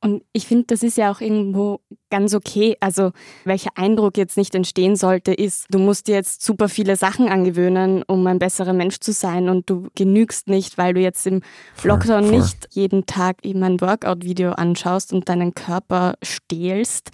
Und 0.00 0.22
ich 0.32 0.46
finde, 0.46 0.66
das 0.68 0.84
ist 0.84 0.96
ja 0.96 1.10
auch 1.10 1.20
irgendwo 1.20 1.80
ganz 2.08 2.32
okay. 2.32 2.76
Also, 2.78 3.10
welcher 3.44 3.70
Eindruck 3.74 4.16
jetzt 4.16 4.36
nicht 4.36 4.54
entstehen 4.54 4.94
sollte, 4.94 5.34
ist, 5.34 5.66
du 5.70 5.78
musst 5.78 6.06
dir 6.06 6.14
jetzt 6.14 6.44
super 6.44 6.68
viele 6.68 6.94
Sachen 6.96 7.28
angewöhnen, 7.28 8.04
um 8.06 8.26
ein 8.26 8.38
besserer 8.38 8.72
Mensch 8.72 9.00
zu 9.00 9.12
sein 9.12 9.48
und 9.48 9.68
du 9.68 9.88
genügst 9.96 10.48
nicht, 10.48 10.78
weil 10.78 10.94
du 10.94 11.00
jetzt 11.00 11.26
im 11.26 11.42
Lockdown 11.82 12.24
voll, 12.24 12.30
voll. 12.30 12.40
nicht 12.40 12.68
jeden 12.70 13.06
Tag 13.06 13.44
eben 13.44 13.62
ein 13.64 13.80
Workout-Video 13.80 14.52
anschaust 14.52 15.12
und 15.12 15.28
deinen 15.28 15.54
Körper 15.54 16.14
stehlst, 16.22 17.10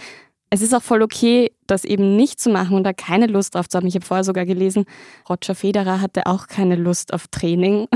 es 0.55 0.63
ist 0.63 0.73
auch 0.73 0.83
voll 0.83 1.03
okay, 1.03 1.51
das 1.67 1.85
eben 1.85 2.15
nicht 2.15 2.39
zu 2.39 2.49
machen 2.49 2.77
und 2.77 2.85
da 2.85 2.93
keine 2.93 3.27
Lust 3.27 3.57
drauf 3.57 3.69
zu 3.69 3.77
haben. 3.77 3.89
Ich 3.89 3.97
habe 3.97 4.05
vorher 4.05 4.23
sogar 4.23 4.45
gelesen, 4.45 4.85
Roger 5.29 5.57
Federer 5.57 6.01
hatte 6.01 6.27
auch 6.27 6.47
keine 6.47 6.77
Lust 6.77 7.13
auf 7.13 7.27
Training. 7.27 7.89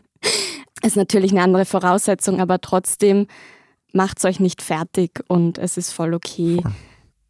ist 0.82 0.96
natürlich 0.96 1.32
eine 1.32 1.42
andere 1.42 1.66
Voraussetzung, 1.66 2.40
aber 2.40 2.62
trotzdem 2.62 3.26
macht 3.94 4.18
es 4.18 4.24
euch 4.24 4.40
nicht 4.40 4.60
fertig 4.60 5.24
und 5.28 5.58
es 5.58 5.76
ist 5.76 5.92
voll 5.92 6.14
okay. 6.14 6.62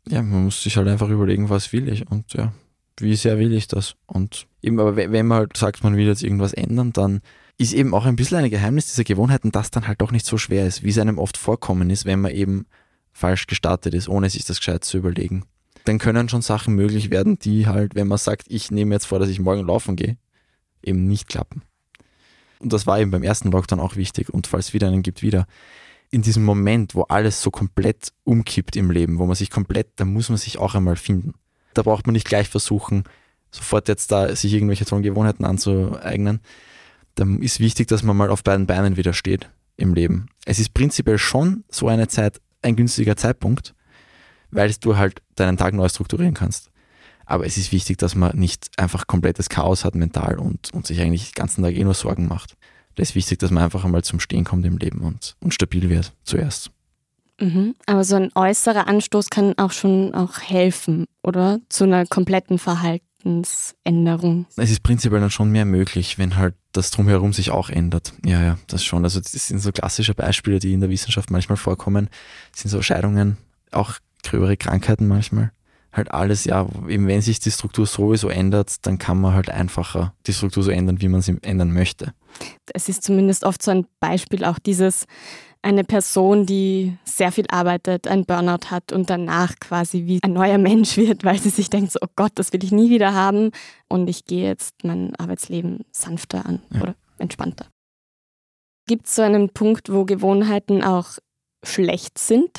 Ja, 0.09 0.23
man 0.23 0.45
muss 0.45 0.63
sich 0.63 0.77
halt 0.77 0.89
einfach 0.89 1.09
überlegen, 1.09 1.51
was 1.51 1.73
will 1.73 1.89
ich 1.89 2.11
und 2.11 2.33
ja, 2.33 2.53
wie 2.99 3.15
sehr 3.15 3.39
will 3.39 3.53
ich 3.53 3.69
das. 3.69 3.95
Und 4.07 4.47
eben, 4.63 4.81
aber 4.81 4.97
wenn 4.97 5.27
man 5.27 5.39
halt 5.39 5.57
sagt, 5.57 5.85
man 5.85 5.97
will 5.97 6.07
jetzt 6.07 6.23
irgendwas 6.23 6.53
ändern, 6.53 6.93
dann 6.93 7.21
ist 7.57 7.73
eben 7.73 7.95
auch 7.95 8.05
ein 8.05 8.17
bisschen 8.17 8.39
ein 8.39 8.51
Geheimnis 8.51 8.87
dieser 8.87 9.05
Gewohnheiten, 9.05 9.53
dass 9.53 9.71
dann 9.71 9.87
halt 9.87 10.01
doch 10.01 10.11
nicht 10.11 10.27
so 10.27 10.39
schwer 10.39 10.67
ist, 10.67 10.83
wie 10.83 10.91
es 10.91 10.99
einem 10.99 11.19
oft 11.19 11.37
vorkommen 11.37 11.91
ist, 11.91 12.05
wenn 12.05 12.21
man 12.21 12.33
eben 12.33 12.67
falsch 13.13 13.47
gestartet 13.47 13.95
ist, 13.95 14.09
ohne 14.09 14.29
sich 14.29 14.45
das 14.45 14.59
gescheit 14.59 14.85
zu 14.85 14.99
überlegen. 14.99 15.45
Dann 15.85 15.99
können 15.99 16.29
schon 16.29 16.43
Sachen 16.43 16.75
möglich 16.75 17.11
werden, 17.11 17.39
die 17.39 17.67
halt, 17.67 17.95
wenn 17.95 18.09
man 18.09 18.19
sagt, 18.19 18.47
ich 18.49 18.71
nehme 18.71 18.95
jetzt 18.95 19.07
vor, 19.07 19.19
dass 19.19 19.29
ich 19.29 19.39
morgen 19.39 19.67
laufen 19.67 19.97
gehe, 19.97 20.17
eben 20.83 21.07
nicht 21.07 21.29
klappen. 21.29 21.63
Und 22.59 22.73
das 22.73 22.87
war 22.87 22.99
eben 22.99 23.11
beim 23.11 23.23
ersten 23.23 23.51
Lockdown 23.51 23.81
auch 23.81 23.97
wichtig. 23.97 24.31
Und 24.31 24.47
falls 24.47 24.69
es 24.69 24.75
wieder 24.75 24.89
einen 24.89 25.03
gibt, 25.03 25.23
wieder. 25.23 25.47
In 26.11 26.23
diesem 26.23 26.45
Moment, 26.45 26.95
wo 26.95 27.03
alles 27.03 27.43
so 27.43 27.51
komplett 27.51 28.13
umkippt 28.25 28.77
im 28.77 28.91
Leben, 28.91 29.19
wo 29.19 29.27
man 29.27 29.35
sich 29.35 29.51
komplett, 29.51 29.89
da 29.97 30.05
muss 30.05 30.29
man 30.29 30.39
sich 30.39 30.59
auch 30.59 30.75
einmal 30.75 30.97
finden. 30.97 31.35
Da 31.75 31.83
braucht 31.83 32.07
man 32.07 32.13
nicht 32.13 32.27
gleich 32.27 32.49
versuchen, 32.49 33.05
sofort 33.51 33.89
jetzt 33.89 34.13
da 34.13 34.35
sich 34.35 34.53
irgendwelche 34.53 34.85
tollen 34.85 35.03
Gewohnheiten 35.03 35.45
anzueignen. 35.45 36.41
Da 37.17 37.25
ist 37.41 37.61
wichtig, 37.61 37.89
dass 37.89 38.03
man 38.03 38.17
mal 38.17 38.31
auf 38.31 38.45
beiden 38.45 38.67
Beinen 38.67 38.97
wieder 38.97 39.13
steht 39.13 39.51
im 39.77 39.95
Leben. 39.95 40.27
Es 40.45 40.59
ist 40.59 40.75
prinzipiell 40.75 41.19
schon 41.19 41.65
so 41.69 41.89
eine 41.89 42.09
Zeit 42.09 42.41
ein 42.63 42.77
günstiger 42.77 43.17
Zeitpunkt, 43.17 43.75
weil 44.51 44.73
du 44.81 44.97
halt 44.97 45.21
deinen 45.37 45.57
Tag 45.57 45.75
neu 45.75 45.89
strukturieren 45.89 46.35
kannst. 46.35 46.71
Aber 47.27 47.47
es 47.47 47.57
ist 47.57 47.73
wichtig, 47.73 47.99
dass 47.99 48.15
man 48.15 48.37
nicht 48.37 48.71
einfach 48.77 49.07
komplettes 49.07 49.49
Chaos 49.49 49.85
hat 49.85 49.95
mental 49.95 50.39
und, 50.39 50.73
und 50.73 50.87
sich 50.87 51.01
eigentlich 51.01 51.33
den 51.33 51.41
ganzen 51.41 51.63
Tag 51.63 51.75
eh 51.75 51.85
nur 51.85 51.95
Sorgen 51.95 52.29
macht. 52.29 52.57
Das 52.97 53.11
ist 53.11 53.15
wichtig, 53.15 53.39
dass 53.39 53.51
man 53.51 53.65
einfach 53.65 53.85
einmal 53.85 54.05
zum 54.05 54.21
Stehen 54.21 54.45
kommt 54.45 54.65
im 54.67 54.79
Leben 54.79 55.01
und, 55.01 55.37
und 55.41 55.55
stabil 55.55 55.89
wird 55.91 56.13
zuerst. 56.25 56.71
Mhm. 57.41 57.75
Aber 57.87 58.05
so 58.05 58.17
ein 58.17 58.31
äußerer 58.35 58.87
Anstoß 58.87 59.31
kann 59.31 59.59
auch 59.59 59.73
schon 59.73 60.15
auch 60.15 60.41
helfen, 60.41 61.07
oder? 61.23 61.61
Zu 61.69 61.85
einer 61.85 62.07
kompletten 62.07 62.59
Verhalten. 62.59 63.05
Verhaltensänderung. 63.25 64.47
Es 64.57 64.71
ist 64.71 64.83
prinzipiell 64.83 65.21
dann 65.21 65.31
schon 65.31 65.51
mehr 65.51 65.65
möglich, 65.65 66.19
wenn 66.19 66.37
halt 66.37 66.55
das 66.73 66.91
drumherum 66.91 67.33
sich 67.33 67.51
auch 67.51 67.71
ändert. 67.71 68.13
Ja, 68.25 68.43
ja, 68.43 68.59
das 68.67 68.85
schon. 68.85 69.05
Also 69.05 69.21
das 69.21 69.33
sind 69.33 69.61
so 69.61 69.73
klassische 69.73 70.15
Beispiele, 70.15 70.59
die 70.59 70.73
in 70.73 70.81
der 70.81 70.91
Wissenschaft 70.91 71.31
manchmal 71.31 71.57
vorkommen. 71.57 72.09
Das 72.53 72.63
sind 72.63 72.71
so 72.71 72.83
Scheidungen, 72.83 73.39
auch 73.71 73.95
gröbere 74.23 74.57
Krankheiten 74.57 75.07
manchmal. 75.07 75.53
Halt 75.95 76.11
alles, 76.11 76.45
ja, 76.45 76.67
eben 76.89 77.07
wenn 77.07 77.23
sich 77.23 77.39
die 77.39 77.51
Struktur 77.51 77.87
sowieso 77.87 78.29
ändert, 78.29 78.85
dann 78.87 78.99
kann 78.99 79.21
man 79.21 79.33
halt 79.33 79.49
einfacher 79.49 80.13
die 80.27 80.33
Struktur 80.33 80.63
so 80.63 80.71
ändern, 80.71 81.01
wie 81.01 81.09
man 81.09 81.23
sie 81.23 81.39
ändern 81.43 81.73
möchte. 81.73 82.13
Es 82.73 82.89
ist 82.89 83.05
zumindest 83.05 83.45
oft 83.45 83.63
so 83.63 83.71
ein 83.71 83.87
Beispiel 84.01 84.45
auch 84.45 84.59
dieses, 84.59 85.07
eine 85.65 85.83
Person, 85.83 86.47
die 86.47 86.97
sehr 87.05 87.33
viel 87.33 87.47
arbeitet, 87.49 88.07
ein 88.07 88.27
Burnout 88.27 88.71
hat 88.71 88.93
und 88.93 89.09
danach 89.09 89.55
quasi 89.61 90.05
wie 90.05 90.19
ein 90.23 90.35
neuer 90.35 90.59
Mensch 90.59 90.97
wird, 90.99 91.25
weil 91.25 91.39
sie 91.39 91.49
sich 91.51 91.71
denkt, 91.71 91.93
so, 91.93 91.99
oh 92.03 92.11
Gott, 92.15 92.33
das 92.35 92.53
will 92.53 92.63
ich 92.63 92.71
nie 92.71 92.91
wieder 92.91 93.15
haben 93.15 93.51
und 93.89 94.09
ich 94.09 94.27
gehe 94.27 94.47
jetzt 94.47 94.85
mein 94.85 95.17
Arbeitsleben 95.17 95.85
sanfter 95.91 96.45
an 96.45 96.63
ja. 96.73 96.83
oder 96.83 96.95
entspannter. 97.19 97.67
Gibt 98.87 99.07
es 99.07 99.15
so 99.15 99.23
einen 99.23 99.49
Punkt, 99.49 99.91
wo 99.91 100.05
Gewohnheiten 100.05 100.85
auch 100.85 101.13
schlecht 101.65 102.19
sind? 102.19 102.51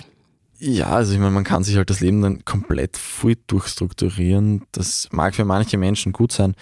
Ja, 0.58 0.88
also 0.88 1.13
ich 1.13 1.20
meine, 1.20 1.32
man 1.32 1.44
kann 1.44 1.63
sich 1.63 1.76
halt 1.76 1.89
das 1.89 2.00
Leben 2.00 2.22
dann 2.22 2.46
komplett 2.46 2.98
voll 2.98 3.36
durchstrukturieren. 3.48 4.63
Das 4.72 5.10
mag 5.12 5.36
für 5.36 5.46
manche 5.46 5.78
Menschen 5.78 6.13
gut 6.13 6.32
sein. 6.32 6.56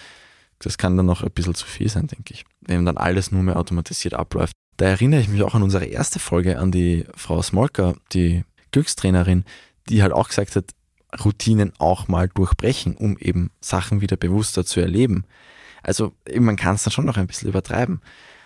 Das 0.58 0.78
kann 0.78 0.96
dann 0.96 1.06
noch 1.06 1.22
ein 1.22 1.30
bisschen 1.30 1.54
zu 1.54 1.66
viel 1.66 1.88
sein, 1.88 2.06
denke 2.06 2.34
ich. 2.34 2.44
Wenn 2.60 2.84
dann 2.84 2.96
alles 2.96 3.30
nur 3.30 3.42
mehr 3.42 3.56
automatisiert 3.56 4.14
abläuft. 4.14 4.54
Da 4.76 4.86
erinnere 4.86 5.20
ich 5.20 5.28
mich 5.28 5.42
auch 5.42 5.54
an 5.54 5.62
unsere 5.62 5.84
erste 5.84 6.18
Folge 6.18 6.58
an 6.58 6.72
die 6.72 7.04
Frau 7.14 7.40
Smolka, 7.42 7.94
die 8.12 8.44
Glückstrainerin, 8.72 9.44
die 9.88 10.02
halt 10.02 10.12
auch 10.12 10.28
gesagt 10.28 10.56
hat, 10.56 10.70
Routinen 11.24 11.72
auch 11.78 12.08
mal 12.08 12.28
durchbrechen, 12.28 12.96
um 12.96 13.16
eben 13.18 13.50
Sachen 13.60 14.00
wieder 14.00 14.16
bewusster 14.16 14.64
zu 14.64 14.80
erleben. 14.80 15.24
Also 15.84 16.12
man 16.36 16.56
kann 16.56 16.74
es 16.74 16.82
dann 16.82 16.92
schon 16.92 17.04
noch 17.06 17.16
ein 17.16 17.28
bisschen 17.28 17.48
übertreiben. 17.48 18.00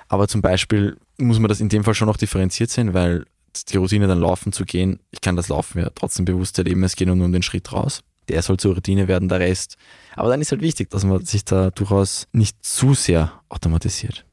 Aber 0.08 0.28
zum 0.28 0.42
Beispiel 0.42 0.98
muss 1.16 1.38
man 1.38 1.48
das 1.48 1.60
in 1.60 1.70
dem 1.70 1.84
Fall 1.84 1.94
schon 1.94 2.08
noch 2.08 2.18
differenziert 2.18 2.68
sehen, 2.70 2.92
weil 2.92 3.24
die 3.64 3.76
Routine 3.76 4.06
dann 4.06 4.20
laufen 4.20 4.52
zu 4.52 4.64
gehen, 4.64 5.00
ich 5.10 5.20
kann 5.20 5.36
das 5.36 5.48
Laufen 5.48 5.78
ja 5.80 5.90
trotzdem 5.94 6.24
bewusst 6.24 6.58
erleben, 6.58 6.82
es 6.84 6.96
geht 6.96 7.08
nur 7.08 7.16
um 7.16 7.32
den 7.32 7.42
Schritt 7.42 7.72
raus. 7.72 8.02
Der 8.28 8.42
soll 8.42 8.58
zur 8.58 8.74
Routine 8.74 9.08
werden, 9.08 9.28
der 9.28 9.40
Rest. 9.40 9.76
Aber 10.14 10.28
dann 10.28 10.40
ist 10.40 10.52
halt 10.52 10.60
wichtig, 10.60 10.90
dass 10.90 11.04
man 11.04 11.24
sich 11.24 11.44
da 11.44 11.70
durchaus 11.70 12.28
nicht 12.32 12.62
zu 12.64 12.92
sehr 12.92 13.32
automatisiert. 13.48 14.26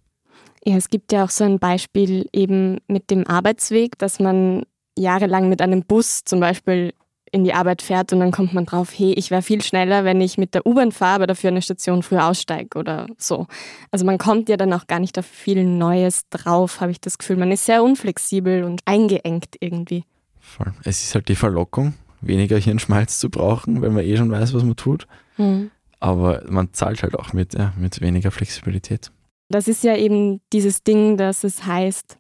Ja, 0.66 0.76
es 0.76 0.90
gibt 0.90 1.12
ja 1.12 1.24
auch 1.24 1.30
so 1.30 1.44
ein 1.44 1.60
Beispiel 1.60 2.28
eben 2.34 2.80
mit 2.88 3.12
dem 3.12 3.26
Arbeitsweg, 3.28 3.98
dass 4.00 4.20
man 4.20 4.64
jahrelang 4.98 5.48
mit 5.48 5.62
einem 5.62 5.84
Bus 5.84 6.24
zum 6.26 6.40
Beispiel 6.40 6.94
in 7.36 7.44
die 7.44 7.54
Arbeit 7.54 7.82
fährt 7.82 8.14
und 8.14 8.22
dann 8.22 8.32
kommt 8.32 8.54
man 8.54 8.66
drauf, 8.66 8.94
hey, 8.96 9.14
ich 9.14 9.30
wäre 9.30 9.42
viel 9.42 9.62
schneller, 9.62 10.06
wenn 10.06 10.22
ich 10.22 10.38
mit 10.38 10.54
der 10.54 10.66
U-Bahn 10.66 10.94
fahre, 10.94 11.16
aber 11.16 11.28
dafür 11.28 11.50
eine 11.50 11.62
Station 11.62 12.02
früher 12.02 12.26
aussteige 12.26 12.80
oder 12.80 13.08
so. 13.18 13.46
Also 13.92 14.06
man 14.06 14.18
kommt 14.18 14.48
ja 14.48 14.56
dann 14.56 14.72
auch 14.72 14.88
gar 14.88 15.00
nicht 15.00 15.20
auf 15.20 15.26
viel 15.26 15.66
Neues 15.66 16.30
drauf, 16.30 16.80
habe 16.80 16.92
ich 16.92 17.02
das 17.02 17.18
Gefühl. 17.18 17.36
Man 17.36 17.52
ist 17.52 17.66
sehr 17.66 17.84
unflexibel 17.84 18.64
und 18.64 18.82
eingeengt 18.86 19.58
irgendwie. 19.60 20.06
Voll. 20.40 20.74
Es 20.86 21.04
ist 21.04 21.14
halt 21.14 21.28
die 21.28 21.36
Verlockung, 21.36 21.94
weniger 22.22 22.58
Hirnschmalz 22.58 23.20
zu 23.20 23.30
brauchen, 23.30 23.82
weil 23.82 23.90
man 23.90 24.06
eh 24.06 24.16
schon 24.16 24.32
weiß, 24.32 24.54
was 24.54 24.64
man 24.64 24.78
tut. 24.78 25.06
Mhm. 25.36 25.72
Aber 26.00 26.44
man 26.48 26.72
zahlt 26.72 27.04
halt 27.04 27.16
auch 27.16 27.34
mit, 27.34 27.54
ja, 27.54 27.74
mit 27.78 28.00
weniger 28.00 28.32
Flexibilität. 28.32 29.12
Das 29.50 29.68
ist 29.68 29.84
ja 29.84 29.98
eben 29.98 30.40
dieses 30.54 30.84
Ding, 30.84 31.18
dass 31.18 31.44
es 31.44 31.66
heißt, 31.66 32.18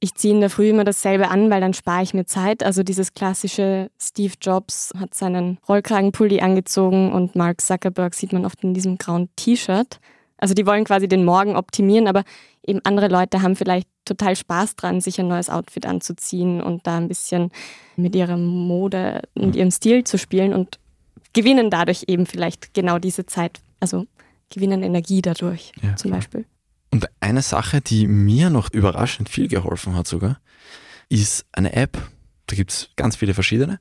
ich 0.00 0.14
ziehe 0.14 0.34
in 0.34 0.40
der 0.40 0.48
Früh 0.48 0.70
immer 0.70 0.84
dasselbe 0.84 1.28
an, 1.28 1.50
weil 1.50 1.60
dann 1.60 1.74
spare 1.74 2.02
ich 2.02 2.14
mir 2.14 2.24
Zeit. 2.24 2.62
Also 2.62 2.82
dieses 2.82 3.12
klassische 3.12 3.90
Steve 4.00 4.32
Jobs 4.40 4.92
hat 4.98 5.14
seinen 5.14 5.58
Rollkragenpulli 5.68 6.40
angezogen 6.40 7.12
und 7.12 7.36
Mark 7.36 7.60
Zuckerberg 7.60 8.14
sieht 8.14 8.32
man 8.32 8.46
oft 8.46 8.64
in 8.64 8.72
diesem 8.72 8.96
grauen 8.96 9.28
T-Shirt. 9.36 10.00
Also 10.38 10.54
die 10.54 10.66
wollen 10.66 10.84
quasi 10.84 11.06
den 11.06 11.26
Morgen 11.26 11.54
optimieren, 11.54 12.08
aber 12.08 12.24
eben 12.66 12.80
andere 12.84 13.08
Leute 13.08 13.42
haben 13.42 13.56
vielleicht 13.56 13.88
total 14.06 14.34
Spaß 14.34 14.76
dran, 14.76 15.02
sich 15.02 15.20
ein 15.20 15.28
neues 15.28 15.50
Outfit 15.50 15.84
anzuziehen 15.84 16.62
und 16.62 16.86
da 16.86 16.96
ein 16.96 17.08
bisschen 17.08 17.50
mit 17.96 18.16
ihrer 18.16 18.38
Mode 18.38 19.22
und 19.34 19.54
ihrem 19.54 19.70
Stil 19.70 20.04
zu 20.04 20.16
spielen 20.16 20.54
und 20.54 20.78
gewinnen 21.34 21.68
dadurch 21.68 22.04
eben 22.06 22.24
vielleicht 22.24 22.72
genau 22.72 22.98
diese 22.98 23.26
Zeit, 23.26 23.60
also 23.80 24.06
gewinnen 24.48 24.82
Energie 24.82 25.20
dadurch 25.20 25.72
ja, 25.82 25.94
zum 25.94 26.10
klar. 26.10 26.20
Beispiel. 26.20 26.44
Und 26.90 27.08
eine 27.20 27.42
Sache, 27.42 27.80
die 27.80 28.06
mir 28.06 28.50
noch 28.50 28.72
überraschend 28.72 29.28
viel 29.28 29.48
geholfen 29.48 29.94
hat 29.94 30.06
sogar, 30.06 30.40
ist 31.08 31.46
eine 31.52 31.72
App. 31.72 31.96
Da 32.46 32.56
gibt 32.56 32.72
es 32.72 32.90
ganz 32.96 33.16
viele 33.16 33.34
verschiedene. 33.34 33.78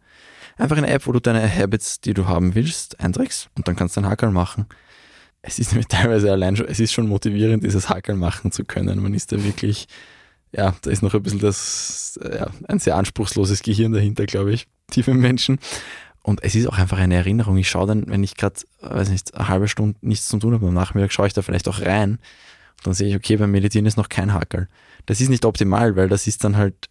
Einfach 0.57 0.77
eine 0.77 0.89
App, 0.89 1.07
wo 1.07 1.11
du 1.11 1.19
deine 1.19 1.49
Habits, 1.49 2.01
die 2.01 2.13
du 2.13 2.27
haben 2.27 2.53
willst, 2.53 2.99
einträgst 2.99 3.49
und 3.55 3.67
dann 3.67 3.75
kannst 3.75 3.95
du 3.95 4.01
ein 4.01 4.07
Hackerl 4.07 4.31
machen. 4.31 4.67
Es 5.41 5.57
ist 5.57 5.71
nämlich 5.71 5.87
teilweise 5.87 6.31
allein 6.31 6.55
schon, 6.55 6.67
es 6.67 6.79
ist 6.79 6.93
schon 6.93 7.07
motivierend, 7.07 7.63
dieses 7.63 7.89
Hackerl 7.89 8.15
machen 8.15 8.51
zu 8.51 8.65
können. 8.65 9.01
Man 9.01 9.13
ist 9.13 9.31
da 9.31 9.43
wirklich, 9.43 9.87
ja, 10.51 10.75
da 10.81 10.91
ist 10.91 11.01
noch 11.01 11.13
ein 11.13 11.23
bisschen 11.23 11.39
das, 11.39 12.19
ja, 12.21 12.47
ein 12.67 12.79
sehr 12.79 12.95
anspruchsloses 12.95 13.63
Gehirn 13.63 13.93
dahinter, 13.93 14.25
glaube 14.25 14.53
ich, 14.53 14.67
tief 14.91 15.07
im 15.07 15.19
Menschen. 15.19 15.59
Und 16.21 16.43
es 16.43 16.53
ist 16.53 16.67
auch 16.67 16.77
einfach 16.77 16.99
eine 16.99 17.15
Erinnerung. 17.15 17.57
Ich 17.57 17.69
schaue 17.69 17.87
dann, 17.87 18.05
wenn 18.07 18.23
ich 18.23 18.35
gerade, 18.35 18.59
weiß 18.81 19.09
nicht, 19.09 19.33
eine 19.33 19.47
halbe 19.47 19.67
Stunde 19.67 19.97
nichts 20.01 20.27
zu 20.27 20.37
tun 20.37 20.53
habe 20.53 20.67
am 20.67 20.73
Nachmittag, 20.73 21.11
schaue 21.13 21.27
ich 21.27 21.33
da 21.33 21.41
vielleicht 21.41 21.67
auch 21.67 21.81
rein 21.81 22.19
dann 22.83 22.93
sehe 22.93 23.09
ich, 23.09 23.15
okay, 23.15 23.37
beim 23.37 23.51
Meditieren 23.51 23.85
ist 23.85 23.97
noch 23.97 24.09
kein 24.09 24.33
Hackerl. 24.33 24.67
Das 25.05 25.21
ist 25.21 25.29
nicht 25.29 25.45
optimal, 25.45 25.95
weil 25.95 26.09
das 26.09 26.27
ist 26.27 26.43
dann 26.43 26.57
halt 26.57 26.89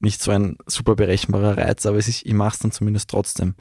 nicht 0.00 0.22
so 0.22 0.30
ein 0.30 0.56
super 0.66 0.94
berechenbarer 0.94 1.56
Reiz, 1.56 1.86
aber 1.86 1.98
ist, 1.98 2.08
ich 2.08 2.34
mache 2.34 2.54
es 2.54 2.58
dann 2.60 2.72
zumindest 2.72 3.10
trotzdem, 3.10 3.54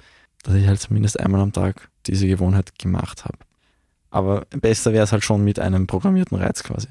dass 0.44 0.56
ich 0.56 0.68
halt 0.68 0.80
zumindest 0.80 1.20
einmal 1.20 1.42
am 1.42 1.54
Tag 1.54 1.90
diese 2.08 2.28
Gewohnheit 2.28 2.78
gemacht 2.78 3.26
habe. 3.26 3.38
Aber 4.10 4.46
besser 4.50 4.94
wäre 4.94 5.04
es 5.04 5.12
halt 5.12 5.24
schon 5.24 5.44
mit 5.44 5.60
einem 5.60 5.88
programmierten 5.88 6.38
Reiz 6.38 6.64
quasi. 6.64 6.88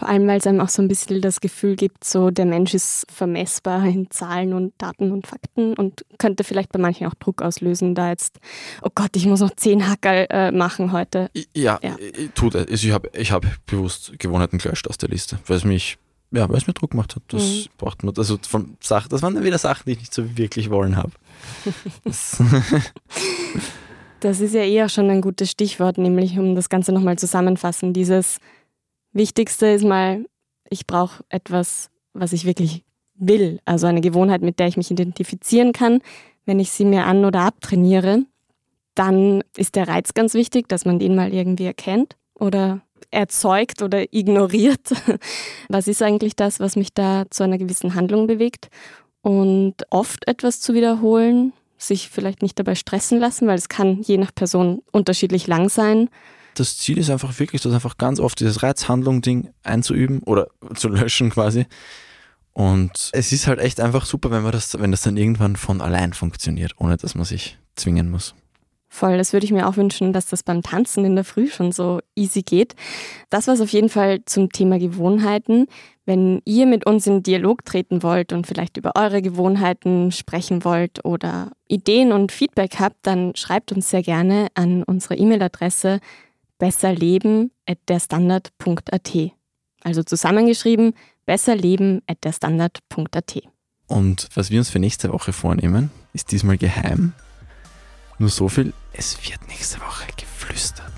Vor 0.00 0.08
allem, 0.08 0.26
weil 0.26 0.38
es 0.38 0.46
einem 0.46 0.60
auch 0.60 0.70
so 0.70 0.80
ein 0.80 0.88
bisschen 0.88 1.20
das 1.20 1.42
Gefühl 1.42 1.76
gibt, 1.76 2.04
so 2.04 2.30
der 2.30 2.46
Mensch 2.46 2.72
ist 2.72 3.04
vermessbar 3.12 3.84
in 3.84 4.10
Zahlen 4.10 4.54
und 4.54 4.72
Daten 4.78 5.12
und 5.12 5.26
Fakten 5.26 5.74
und 5.74 6.06
könnte 6.16 6.42
vielleicht 6.42 6.72
bei 6.72 6.78
manchen 6.78 7.06
auch 7.06 7.12
Druck 7.12 7.42
auslösen, 7.42 7.94
da 7.94 8.08
jetzt, 8.08 8.38
oh 8.80 8.88
Gott, 8.94 9.10
ich 9.14 9.26
muss 9.26 9.40
noch 9.40 9.54
zehn 9.54 9.86
Hacker 9.86 10.30
äh, 10.30 10.52
machen 10.52 10.92
heute. 10.92 11.30
Ja, 11.54 11.78
ja. 11.82 11.96
tut 12.34 12.54
es. 12.54 12.82
Ich 12.82 12.92
habe 12.92 13.10
ich 13.12 13.30
hab 13.30 13.44
bewusst 13.66 14.18
Gewohnheiten 14.18 14.56
gelöscht 14.56 14.88
aus 14.88 14.96
der 14.96 15.10
Liste, 15.10 15.38
weil 15.46 15.58
es 15.58 15.64
mich, 15.64 15.98
ja, 16.30 16.48
weil 16.48 16.56
es 16.56 16.66
mir 16.66 16.72
Druck 16.72 16.92
gemacht 16.92 17.14
hat. 17.14 17.22
Das 17.28 17.42
mhm. 17.42 17.64
braucht 17.76 18.02
man, 18.02 18.14
also 18.16 18.38
von 18.40 18.78
Sachen, 18.80 19.10
das 19.10 19.20
waren 19.20 19.34
dann 19.34 19.44
wieder 19.44 19.58
Sachen, 19.58 19.82
die 19.84 19.92
ich 19.92 19.98
nicht 19.98 20.14
so 20.14 20.38
wirklich 20.38 20.70
wollen 20.70 20.96
habe. 20.96 21.12
das, 22.04 22.42
das 24.20 24.40
ist 24.40 24.54
ja 24.54 24.62
eher 24.62 24.88
schon 24.88 25.10
ein 25.10 25.20
gutes 25.20 25.50
Stichwort, 25.50 25.98
nämlich 25.98 26.38
um 26.38 26.54
das 26.54 26.70
Ganze 26.70 26.90
nochmal 26.92 27.18
zusammenfassen, 27.18 27.92
dieses 27.92 28.38
Wichtigste 29.12 29.66
ist 29.66 29.84
mal, 29.84 30.24
ich 30.68 30.86
brauche 30.86 31.24
etwas, 31.28 31.90
was 32.12 32.32
ich 32.32 32.44
wirklich 32.44 32.84
will. 33.14 33.60
Also 33.64 33.86
eine 33.86 34.00
Gewohnheit, 34.00 34.42
mit 34.42 34.58
der 34.58 34.68
ich 34.68 34.76
mich 34.76 34.90
identifizieren 34.90 35.72
kann. 35.72 36.00
Wenn 36.46 36.60
ich 36.60 36.70
sie 36.70 36.84
mir 36.84 37.04
an- 37.04 37.24
oder 37.24 37.40
abtrainiere, 37.40 38.24
dann 38.94 39.42
ist 39.56 39.76
der 39.76 39.88
Reiz 39.88 40.14
ganz 40.14 40.34
wichtig, 40.34 40.68
dass 40.68 40.84
man 40.84 40.98
den 40.98 41.14
mal 41.14 41.32
irgendwie 41.32 41.66
erkennt 41.66 42.16
oder 42.34 42.80
erzeugt 43.10 43.82
oder 43.82 44.04
ignoriert. 44.12 44.92
Was 45.68 45.88
ist 45.88 46.02
eigentlich 46.02 46.36
das, 46.36 46.60
was 46.60 46.76
mich 46.76 46.94
da 46.94 47.24
zu 47.30 47.42
einer 47.42 47.58
gewissen 47.58 47.94
Handlung 47.94 48.26
bewegt? 48.26 48.68
Und 49.22 49.74
oft 49.90 50.26
etwas 50.26 50.60
zu 50.60 50.72
wiederholen, 50.72 51.52
sich 51.76 52.08
vielleicht 52.08 52.42
nicht 52.42 52.58
dabei 52.58 52.74
stressen 52.74 53.18
lassen, 53.18 53.46
weil 53.46 53.58
es 53.58 53.68
kann 53.68 54.02
je 54.02 54.18
nach 54.18 54.34
Person 54.34 54.82
unterschiedlich 54.92 55.46
lang 55.46 55.68
sein 55.68 56.08
das 56.54 56.78
Ziel 56.78 56.98
ist 56.98 57.10
einfach 57.10 57.38
wirklich, 57.38 57.62
das 57.62 57.72
einfach 57.72 57.98
ganz 57.98 58.20
oft 58.20 58.40
dieses 58.40 58.62
Reizhandlung-Ding 58.62 59.50
einzuüben 59.62 60.20
oder 60.24 60.48
zu 60.74 60.88
löschen 60.88 61.30
quasi. 61.30 61.66
Und 62.52 63.10
es 63.12 63.32
ist 63.32 63.46
halt 63.46 63.60
echt 63.60 63.80
einfach 63.80 64.04
super, 64.04 64.30
wenn 64.30 64.42
man 64.42 64.52
das, 64.52 64.78
wenn 64.78 64.90
das 64.90 65.02
dann 65.02 65.16
irgendwann 65.16 65.56
von 65.56 65.80
allein 65.80 66.12
funktioniert, 66.12 66.74
ohne 66.78 66.96
dass 66.96 67.14
man 67.14 67.24
sich 67.24 67.58
zwingen 67.76 68.10
muss. 68.10 68.34
Voll, 68.92 69.16
das 69.18 69.32
würde 69.32 69.46
ich 69.46 69.52
mir 69.52 69.68
auch 69.68 69.76
wünschen, 69.76 70.12
dass 70.12 70.26
das 70.26 70.42
beim 70.42 70.62
Tanzen 70.62 71.04
in 71.04 71.14
der 71.14 71.22
Früh 71.22 71.48
schon 71.48 71.70
so 71.70 72.00
easy 72.16 72.42
geht. 72.42 72.74
Das 73.30 73.46
war 73.46 73.54
es 73.54 73.60
auf 73.60 73.70
jeden 73.70 73.88
Fall 73.88 74.24
zum 74.24 74.50
Thema 74.50 74.80
Gewohnheiten. 74.80 75.66
Wenn 76.06 76.42
ihr 76.44 76.66
mit 76.66 76.86
uns 76.86 77.06
in 77.06 77.22
Dialog 77.22 77.64
treten 77.64 78.02
wollt 78.02 78.32
und 78.32 78.48
vielleicht 78.48 78.76
über 78.76 78.96
eure 78.96 79.22
Gewohnheiten 79.22 80.10
sprechen 80.10 80.64
wollt 80.64 81.04
oder 81.04 81.52
Ideen 81.68 82.10
und 82.10 82.32
Feedback 82.32 82.80
habt, 82.80 82.96
dann 83.02 83.36
schreibt 83.36 83.70
uns 83.70 83.90
sehr 83.90 84.02
gerne 84.02 84.48
an 84.54 84.82
unsere 84.82 85.14
E-Mail-Adresse 85.14 86.00
besserleben.derstandard.at. 86.60 89.32
Also 89.82 90.04
zusammengeschrieben, 90.04 90.94
besserleben.derstandard.at. 91.26 93.42
Und 93.88 94.28
was 94.34 94.50
wir 94.50 94.60
uns 94.60 94.70
für 94.70 94.78
nächste 94.78 95.12
Woche 95.12 95.32
vornehmen, 95.32 95.90
ist 96.12 96.30
diesmal 96.30 96.56
geheim. 96.58 97.14
Nur 98.18 98.28
so 98.28 98.48
viel, 98.48 98.72
es 98.92 99.18
wird 99.28 99.48
nächste 99.48 99.80
Woche 99.80 100.06
geflüstert. 100.16 100.92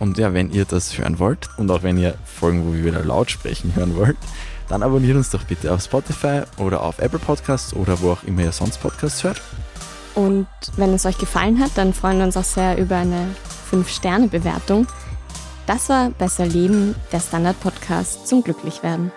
Und 0.00 0.18
ja, 0.18 0.34
wenn 0.34 0.50
ihr 0.50 0.64
das 0.64 0.98
hören 0.98 1.20
wollt 1.20 1.48
und 1.56 1.70
auch 1.70 1.84
wenn 1.84 1.96
ihr 1.96 2.18
Folgen, 2.24 2.66
wo 2.66 2.72
wir 2.74 2.84
wieder 2.84 3.04
laut 3.04 3.30
sprechen, 3.30 3.76
hören 3.76 3.94
wollt, 3.96 4.16
dann 4.68 4.82
abonniert 4.82 5.16
uns 5.16 5.30
doch 5.30 5.44
bitte 5.44 5.72
auf 5.72 5.82
Spotify 5.82 6.42
oder 6.58 6.82
auf 6.82 6.98
Apple 6.98 7.20
Podcasts 7.20 7.72
oder 7.74 8.00
wo 8.00 8.10
auch 8.12 8.24
immer 8.24 8.42
ihr 8.42 8.52
sonst 8.52 8.82
Podcasts 8.82 9.22
hört. 9.22 9.40
Und 10.14 10.46
wenn 10.76 10.92
es 10.92 11.06
euch 11.06 11.16
gefallen 11.18 11.60
hat, 11.60 11.70
dann 11.76 11.94
freuen 11.94 12.18
wir 12.18 12.24
uns 12.24 12.36
auch 12.36 12.44
sehr 12.44 12.76
über 12.78 12.96
eine 12.96 13.28
5-Sterne-Bewertung. 13.64 14.86
Das 15.66 15.88
war 15.88 16.10
Besser 16.10 16.46
Leben, 16.46 16.94
der 17.10 17.20
Standard-Podcast 17.20 18.26
zum 18.26 18.42
Glücklichwerden. 18.42 19.10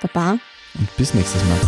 Baba. 0.00 0.38
Und 0.78 0.96
bis 0.96 1.14
nächstes 1.14 1.42
Mal. 1.44 1.58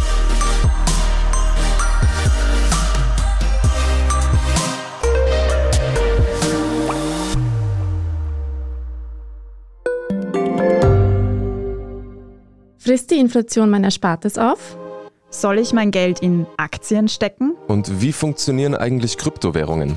Frisst 12.79 13.11
die 13.11 13.19
Inflation 13.19 13.71
mein 13.71 13.83
Erspartes 13.83 14.37
auf? 14.37 14.77
Soll 15.31 15.59
ich 15.59 15.73
mein 15.73 15.91
Geld 15.91 16.21
in 16.21 16.47
Aktien 16.59 17.09
stecken? 17.09 17.55
Und 17.67 18.03
wie 18.03 18.13
funktionieren 18.13 18.75
eigentlich 18.75 19.17
Kryptowährungen? 19.17 19.97